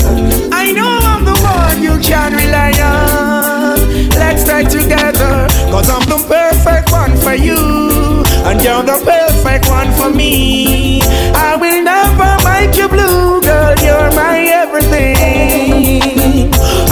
I 0.53 0.71
know 0.71 0.99
I'm 1.01 1.23
the 1.25 1.37
one 1.41 1.81
you 1.81 1.97
can 2.03 2.33
rely 2.33 2.73
on. 2.83 4.09
Let's 4.19 4.43
stay 4.43 4.63
together, 4.63 5.47
cause 5.71 5.89
I'm 5.89 6.05
the 6.05 6.19
perfect 6.27 6.91
one 6.91 7.15
for 7.17 7.33
you. 7.33 8.23
And 8.45 8.61
you're 8.63 8.83
the 8.83 8.99
perfect 9.03 9.69
one 9.69 9.91
for 9.93 10.09
me. 10.09 11.01
I 11.33 11.55
will 11.55 11.83
never 11.83 12.36
make 12.59 12.75
you 12.75 12.87
blue, 12.87 13.41
girl. 13.41 13.75
You're 13.87 14.11
my 14.21 14.37
everything. 14.63 16.01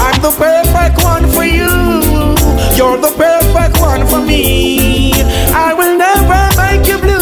I'm 0.06 0.18
the 0.22 0.34
perfect 0.46 0.98
one 1.04 1.26
for 1.36 1.46
you. 1.60 1.74
You're 2.78 3.00
the 3.08 3.14
perfect 3.26 3.76
one 3.82 4.06
for 4.08 4.22
me. 4.22 5.12
I 5.68 5.70
will 5.80 5.96
never 6.08 6.42
make 6.62 6.88
you 6.90 6.98
blue, 7.06 7.15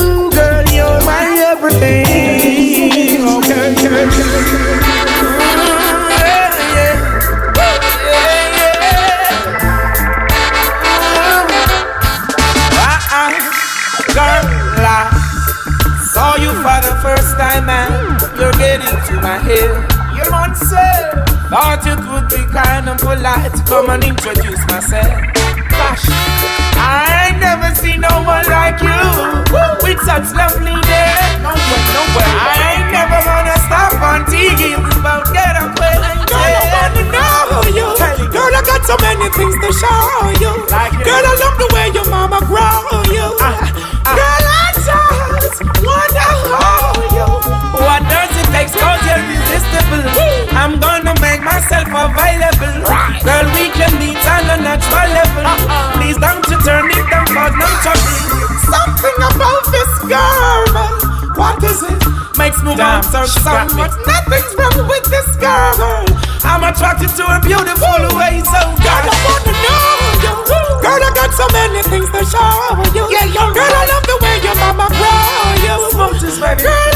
Makes 63.03 63.11
me 63.11 63.19
want 63.19 63.27
her 63.27 63.67
so 63.67 63.75
much. 63.75 63.91
Nothing's 64.07 64.55
wrong 64.55 64.87
with 64.87 65.03
this 65.11 65.35
girl. 65.35 66.07
I'm 66.47 66.63
attracted 66.63 67.09
to 67.19 67.23
her 67.27 67.41
beautiful 67.43 67.99
way, 68.15 68.39
so 68.39 68.61
girl, 68.79 69.03
I 69.03 69.15
wanna 69.27 69.53
know 69.59 70.23
you. 70.23 70.33
Girl, 70.79 71.03
I 71.03 71.11
got 71.11 71.31
so 71.35 71.43
many 71.51 71.83
things 71.83 72.07
to 72.15 72.23
show 72.23 72.79
you. 72.95 73.03
Yeah, 73.11 73.27
yo, 73.27 73.51
girl, 73.51 73.73
I 73.75 73.83
love 73.91 74.05
the 74.07 74.17
way 74.23 74.39
your 74.39 74.55
mama 74.55 74.87
grow 74.87 75.51
you. 75.67 75.75
Smooches, 75.91 76.39
baby. 76.39 76.63
Girl, 76.63 76.95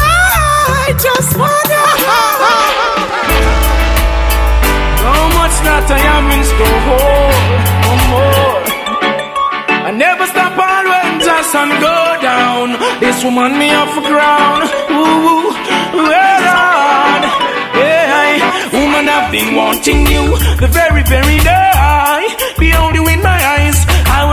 I 0.72 0.96
just 0.96 1.36
wanna. 1.36 1.84
So 5.04 5.12
much 5.36 5.56
that 5.68 5.92
I 5.92 6.00
am 6.16 6.32
in 6.32 6.44
store. 6.48 6.96
No 7.84 7.92
more. 8.12 8.64
I 9.88 9.92
never 9.92 10.26
stop 10.28 10.58
all 10.58 10.68
when 10.68 10.68
just 10.68 10.77
sun 11.52 11.70
go 11.80 12.00
down. 12.22 12.76
This 13.00 13.24
woman 13.24 13.58
me 13.58 13.70
off 13.72 13.92
the 13.96 14.02
ground. 14.02 14.64
Ooh, 14.92 15.48
well 15.96 16.46
on. 16.60 17.20
Yeah, 17.80 18.36
woman, 18.76 19.08
I've 19.08 19.32
been 19.32 19.56
wanting 19.56 20.06
you 20.08 20.24
the 20.64 20.68
very, 20.68 21.04
very 21.04 21.40
day 21.40 21.72
I 21.74 22.36
behold 22.60 22.96
you 22.96 23.08
my 23.22 23.37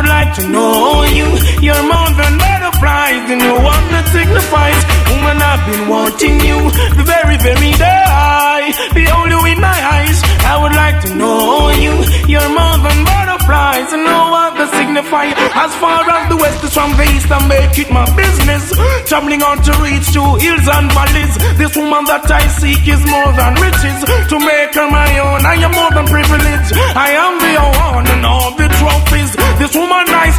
would 0.05 0.11
like 0.11 0.35
to 0.37 0.49
know 0.49 1.05
you. 1.19 1.29
You're 1.65 1.87
more 1.89 2.11
than 2.21 2.37
butterflies, 2.37 3.25
and 3.33 3.41
you're 3.41 3.63
one 3.75 3.87
that 3.93 4.07
signifies. 4.13 4.81
Woman, 5.09 5.39
I've 5.41 5.65
been 5.65 5.85
wanting 5.89 6.37
you 6.45 6.59
the 6.99 7.05
very, 7.09 7.37
very 7.41 7.73
day 7.81 8.05
I 8.05 8.69
behold 8.93 9.31
you 9.33 9.41
in 9.49 9.61
my 9.61 9.79
eyes. 9.97 10.19
I 10.45 10.61
would 10.61 10.77
like 10.77 11.01
to 11.09 11.11
know 11.17 11.73
you. 11.85 11.95
You're 12.29 12.53
more 12.53 12.79
than 12.85 12.99
butterflies, 13.09 13.89
and 13.97 14.05
know 14.05 14.25
what 14.35 14.53
they 14.61 14.69
signify. 14.77 15.27
As 15.57 15.73
far 15.81 16.05
as 16.05 16.29
the 16.29 16.37
west 16.37 16.61
is 16.65 16.73
from 16.77 16.93
the 17.01 17.05
east, 17.17 17.33
I 17.33 17.41
make 17.49 17.77
it 17.81 17.89
my 17.89 18.05
business. 18.13 18.65
Traveling 19.09 19.43
on 19.43 19.57
to 19.65 19.73
reach 19.81 20.13
to 20.13 20.23
hills 20.45 20.69
and 20.69 20.89
valleys. 20.93 21.35
This 21.57 21.73
woman 21.77 22.05
that 22.13 22.29
I 22.29 22.45
seek 22.61 22.85
is 22.85 23.01
more 23.09 23.33
than 23.41 23.53
riches. 23.57 23.99
To 24.05 24.37
make 24.37 24.73
her 24.77 24.89
my 24.91 25.11
own, 25.25 25.41
I 25.49 25.57
am 25.65 25.73
more 25.73 25.93
than 25.97 26.07
privileged. 26.13 26.73
I 26.93 27.09
am 27.25 27.33
the 27.41 27.53
one 27.89 28.07
and 28.13 28.23
all 28.29 28.53
the 28.61 28.69
trophies. 28.69 29.24
This 29.65 29.77
woman 29.77 30.05
nice, 30.05 30.37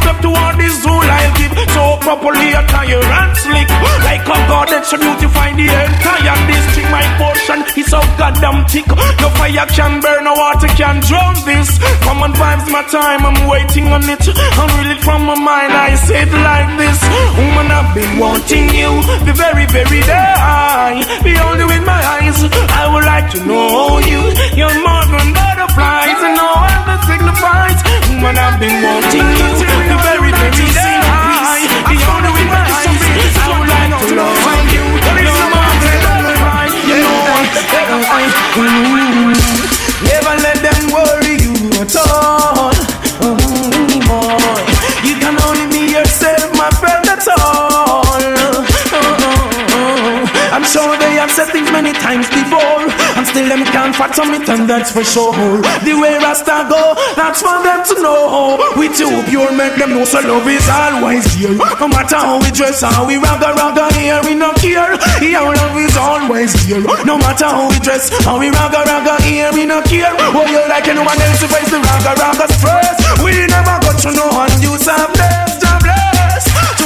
Properly 2.06 2.54
and 2.54 3.34
slick. 3.34 3.66
Like 4.06 4.22
a 4.30 4.38
god 4.46 4.70
that 4.70 4.86
should 4.86 5.02
beautify 5.02 5.50
the 5.58 5.66
entire 5.66 6.38
district. 6.46 6.86
My 6.94 7.02
portion 7.18 7.66
is 7.74 7.90
so 7.90 7.98
goddamn 8.14 8.62
thick. 8.70 8.86
No 9.18 9.26
fire 9.34 9.66
can 9.74 9.98
burn, 9.98 10.22
no 10.22 10.38
water 10.38 10.70
can 10.78 11.02
drown 11.02 11.34
this. 11.42 11.66
Come 12.06 12.22
on, 12.22 12.30
vibes 12.38 12.70
my 12.70 12.86
time, 12.94 13.26
I'm 13.26 13.50
waiting 13.50 13.90
on 13.90 14.06
it. 14.06 14.22
I'm 14.22 14.70
really 14.78 14.94
from 15.02 15.26
my 15.26 15.34
mind, 15.34 15.74
I 15.74 15.98
say 15.98 16.22
it 16.22 16.30
like 16.30 16.70
this. 16.78 17.02
Woman, 17.34 17.74
I've 17.74 17.90
been 17.90 18.22
wanting 18.22 18.70
you 18.70 19.02
the 19.26 19.34
very, 19.34 19.66
very 19.66 20.06
day. 20.06 21.02
Behold 21.26 21.58
you 21.58 21.68
in 21.74 21.82
my 21.82 21.98
eyes. 22.22 22.38
I 22.70 22.86
would 22.86 23.02
like 23.02 23.34
to 23.34 23.42
know 23.42 23.98
you. 24.06 24.22
You're 24.54 24.78
more 24.78 25.06
than 25.10 25.34
butterflies, 25.34 26.22
and 26.22 26.38
all 26.38 26.70
that 26.86 27.02
signifies. 27.02 27.82
Woman, 28.14 28.38
I've 28.38 28.62
been 28.62 28.78
wanting 28.78 29.26
you 29.26 29.48
the 29.90 29.98
very, 30.06 30.30
very 30.30 30.70
day. 30.70 30.95
Eyes. 31.86 32.02
I 32.02 33.46
would 33.54 33.70
like 33.70 33.94
you. 34.02 34.16
Know 34.16 34.26
Never 40.02 40.34
let 40.42 40.58
them 40.66 40.82
worry 40.90 41.38
you 41.38 41.54
at 41.78 41.94
all. 41.96 42.74
You 45.06 45.14
can 45.22 45.36
yourself, 45.92 46.50
my 46.58 46.70
friend, 46.80 47.06
all. 47.28 48.02
Oh, 48.02 48.66
oh, 48.92 49.16
oh, 49.76 50.50
I'm 50.52 50.64
sure 50.64 50.96
they 50.98 51.14
have 51.14 51.30
said 51.30 51.46
things 51.52 51.70
many 51.70 51.92
times 51.92 52.28
before. 52.30 52.75
Still 53.36 53.52
them 53.52 53.64
can't 53.68 53.94
fathom 53.94 54.32
it, 54.32 54.48
and 54.48 54.64
that's 54.64 54.90
for 54.96 55.04
sure. 55.04 55.60
The 55.84 55.92
way 55.92 56.16
Rasta 56.16 56.64
go, 56.72 56.96
that's 57.20 57.44
for 57.44 57.60
them 57.60 57.84
to 57.84 57.94
know. 58.00 58.56
We 58.80 58.88
too 58.88 59.12
pure, 59.28 59.52
make 59.52 59.76
them 59.76 59.92
know 59.92 60.08
so 60.08 60.24
love 60.24 60.48
is 60.48 60.64
always 60.72 61.28
here. 61.36 61.52
No 61.76 61.86
matter 61.86 62.16
how 62.16 62.40
we 62.40 62.48
dress, 62.48 62.80
how 62.80 63.04
we 63.04 63.20
ragga 63.20 63.52
ragga 63.52 63.92
here, 63.92 64.24
we 64.24 64.32
no 64.32 64.56
care. 64.56 64.96
Yeah, 65.20 65.44
love 65.44 65.76
is 65.76 65.98
always 65.98 66.56
here. 66.64 66.80
No 67.04 67.18
matter 67.18 67.44
how 67.44 67.68
we 67.68 67.78
dress, 67.80 68.08
how 68.24 68.40
we 68.40 68.48
ragga 68.48 68.88
ragga 68.88 69.20
here, 69.20 69.52
we 69.52 69.66
no 69.66 69.82
care. 69.82 70.16
Oh, 70.32 70.48
you 70.48 70.64
like 70.72 70.88
anyone 70.88 71.20
else 71.20 71.44
face 71.44 71.68
the 71.68 71.76
ragga 71.76 72.16
ragga 72.16 72.48
stress. 72.56 72.96
We 73.20 73.36
never 73.52 73.76
got 73.84 74.00
to 74.00 74.16
know 74.16 74.32
and 74.32 74.62
you 74.64 74.78
some 74.80 75.12
blessed. 75.12 75.45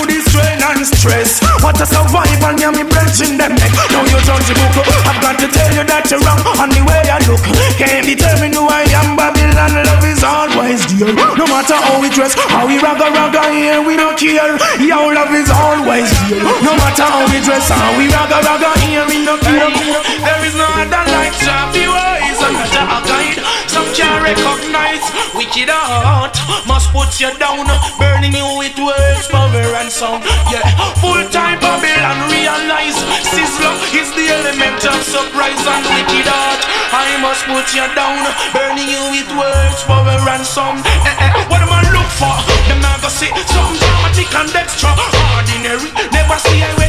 To 0.01 0.09
this 0.09 0.25
strain 0.33 0.57
and 0.65 0.81
stress. 0.81 1.45
What 1.61 1.77
a 1.77 1.85
survival, 1.85 2.57
yeah, 2.57 2.73
me 2.73 2.89
branching 2.89 3.37
them 3.37 3.53
neck. 3.53 3.73
Now 3.93 4.01
you 4.09 4.17
judge 4.25 4.49
the 4.49 4.57
book. 4.57 4.81
I've 5.05 5.21
got 5.21 5.37
to 5.37 5.47
tell 5.53 5.69
you 5.77 5.85
that 5.85 6.09
you're 6.09 6.25
wrong 6.25 6.41
on 6.57 6.73
the 6.73 6.81
way 6.89 7.05
I 7.05 7.21
look. 7.29 7.45
Can't 7.77 8.09
determine 8.09 8.57
who 8.57 8.65
I 8.65 8.89
am, 8.97 9.13
Babylon. 9.13 9.77
Love 9.77 10.05
is 10.09 10.25
always 10.25 10.81
dear. 10.89 11.13
No 11.37 11.45
matter 11.45 11.77
how 11.77 12.01
we 12.01 12.09
dress, 12.09 12.33
how 12.33 12.65
we 12.65 12.81
ragga 12.81 13.13
ragga 13.13 13.45
here, 13.53 13.85
we 13.85 14.01
don't 14.01 14.17
care. 14.17 14.57
Your 14.81 15.13
love 15.13 15.37
is 15.37 15.53
always 15.53 16.09
dear. 16.33 16.49
No 16.65 16.73
matter 16.81 17.05
how 17.05 17.29
we 17.29 17.45
dress, 17.45 17.69
how 17.69 17.93
we 18.01 18.09
ragga 18.09 18.41
ragga 18.41 18.73
here, 18.81 19.05
we 19.05 19.21
don't 19.21 19.37
care. 19.45 19.69
There 19.69 20.43
is 20.49 20.57
no 20.57 20.65
other 20.81 21.05
like 21.13 21.37
Chappy 21.45 21.85
Wise, 21.85 22.41
another 22.41 23.05
guide. 23.05 23.50
Can't 24.01 24.25
recognize 24.25 25.05
wicked 25.37 25.69
heart. 25.69 26.33
Must 26.65 26.89
put 26.89 27.21
you 27.21 27.29
down, 27.37 27.69
burning 28.01 28.33
you 28.33 28.49
with 28.57 28.73
words, 28.81 29.29
power 29.29 29.53
and 29.77 29.93
sound. 29.93 30.25
Yeah, 30.49 30.65
full 31.05 31.21
time 31.29 31.61
Babylon 31.61 32.17
realize 32.33 32.97
Sizzla 33.29 33.77
is 33.93 34.09
the 34.17 34.33
element 34.33 34.81
of 34.89 35.05
surprise 35.05 35.61
and 35.69 35.85
wicked 35.93 36.25
heart. 36.33 36.65
I 36.97 37.21
must 37.21 37.45
put 37.45 37.69
you 37.77 37.85
down, 37.93 38.25
burning 38.57 38.89
you 38.89 39.05
with 39.13 39.29
words, 39.37 39.85
power 39.85 40.17
and 40.33 40.49
sound. 40.49 40.81
Eh, 41.05 41.21
eh, 41.21 41.33
what 41.53 41.61
am 41.61 41.69
I 41.69 41.85
look 41.93 42.09
for? 42.17 42.33
Them 42.73 42.81
not 42.81 43.05
gonna 43.05 43.13
say 43.13 43.29
something 43.53 43.77
dramatic 43.85 44.33
and 44.33 44.49
extra 44.57 44.97
ordinary. 45.37 45.93
Never 46.09 46.41
see 46.41 46.65
I 46.65 46.80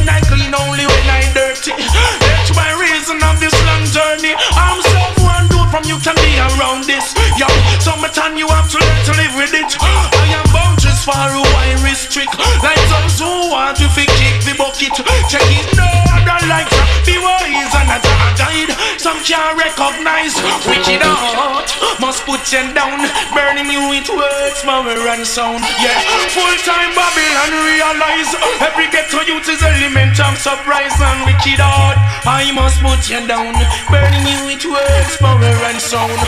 can't 19.22 19.54
recognize 19.54 20.34
wicked 20.66 20.98
heart. 20.98 21.70
Must 22.02 22.26
put 22.26 22.42
you 22.50 22.66
down, 22.74 22.98
burning 23.30 23.70
you 23.70 23.86
with 23.86 24.10
words, 24.10 24.58
power 24.66 24.98
and 24.98 25.22
sound. 25.22 25.62
Yeah, 25.78 25.94
full 26.34 26.50
time 26.66 26.90
Babylon 26.90 27.54
realize 27.62 28.30
every 28.58 28.90
ghetto 28.90 29.22
youth 29.22 29.46
is 29.46 29.62
element 29.62 30.18
of 30.18 30.34
surprise 30.42 30.98
and 30.98 31.18
wicked 31.30 31.62
heart. 31.62 31.98
I 32.26 32.50
must 32.50 32.82
put 32.82 33.06
you 33.06 33.22
down, 33.30 33.54
burning 33.94 34.26
you 34.26 34.38
with 34.50 34.66
words, 34.66 35.14
power 35.22 35.54
and 35.70 35.78
sound. 35.78 36.18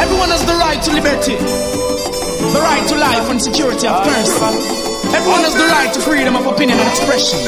Everyone 0.00 0.32
has 0.32 0.40
the 0.48 0.56
right 0.56 0.80
to 0.80 0.90
liberty, 0.96 1.36
the 1.36 2.62
right 2.64 2.84
to 2.88 2.96
life 2.96 3.28
and 3.28 3.40
security 3.40 3.84
of 3.84 4.00
person. 4.08 4.56
Everyone 5.12 5.44
has 5.44 5.52
the 5.52 5.68
right 5.68 5.92
to 5.92 6.00
freedom 6.00 6.32
of 6.32 6.48
opinion 6.48 6.80
and 6.80 6.88
expression. 6.88 7.44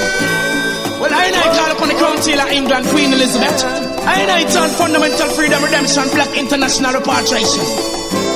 Well, 1.00 1.12
I 1.12 1.32
I 1.32 1.48
call 1.56 1.72
upon 1.72 1.88
the 1.88 1.96
Crown 1.96 2.20
Tailor 2.20 2.52
England, 2.52 2.84
Queen 2.92 3.12
Elizabeth. 3.16 3.85
I 4.06 4.20
and 4.22 4.30
I 4.30 4.44
turn 4.44 4.70
fundamental 4.70 5.28
freedom, 5.30 5.62
redemption, 5.62 6.04
black 6.14 6.36
international 6.38 6.92
repatriation. 6.94 7.64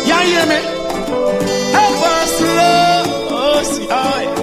Y'all 0.09 0.27
hear 0.27 0.47
me? 0.47 0.61
Help 1.73 2.03
us, 2.19 2.41
Lord. 2.41 3.07
Oh, 3.33 3.63
see, 3.63 3.87
oh, 3.89 4.40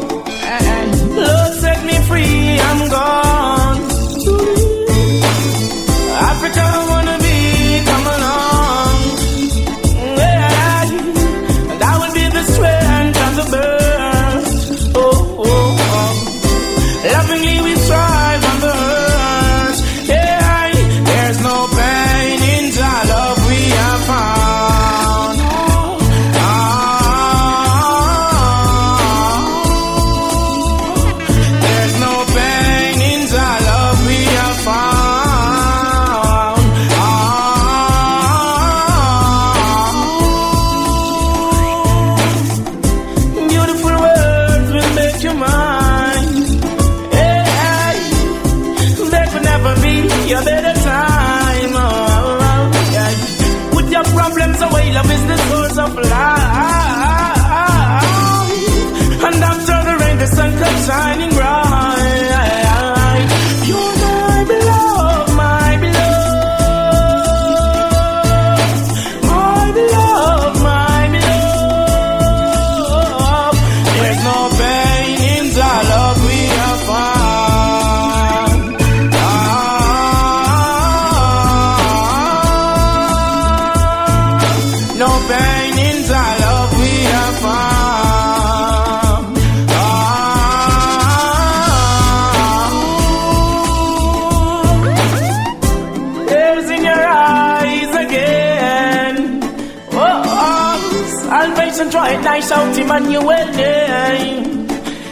Emmanuel 102.88 103.48
name. 103.52 104.66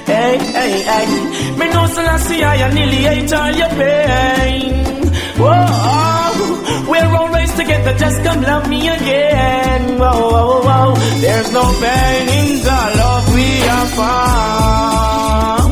Hey, 0.08 0.38
hey, 0.56 0.74
hey. 0.90 1.08
Me 1.60 1.66
know 1.74 1.86
Selassie, 1.88 2.42
I 2.42 2.72
nearly 2.74 3.06
ate 3.06 3.34
all 3.34 3.52
your 3.52 3.68
pain. 3.68 4.74
Whoa, 5.44 6.90
we're 6.90 7.14
always 7.22 7.52
together, 7.56 7.94
just 7.98 8.24
come 8.24 8.42
love 8.44 8.70
me 8.70 8.88
again. 8.88 10.00
Whoa, 10.00 10.08
whoa, 10.32 10.62
whoa. 10.68 10.96
There's 11.20 11.52
no 11.52 11.64
pain 11.84 12.30
in 12.40 12.64
the 12.64 12.80
love 13.02 13.26
we 13.36 13.48
have 13.68 13.90
found. 14.00 15.72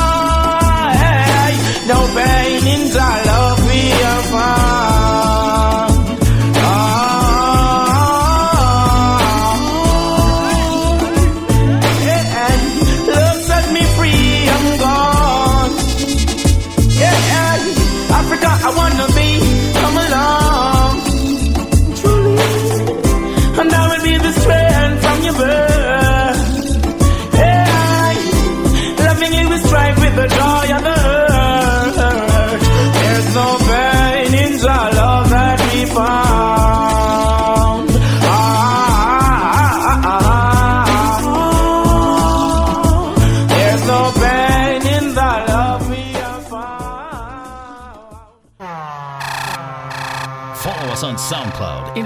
Ah, 0.00 0.92
hey, 1.02 1.52
no 1.88 1.98
pain 2.14 2.62
in 2.74 2.82
the 2.94 3.08
love 3.26 3.39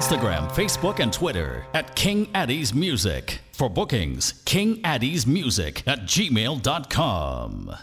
Instagram, 0.05 0.51
Facebook, 0.53 1.01
and 1.01 1.11
Twitter 1.11 1.65
at 1.73 1.97
King 1.97 2.27
Addies 2.35 2.75
Music. 2.75 3.41
For 3.53 3.71
bookings, 3.71 4.43
King 4.45 4.83
Addies 4.83 5.27
Music 5.27 5.83
at 5.87 6.01
gmail.com. 6.01 7.75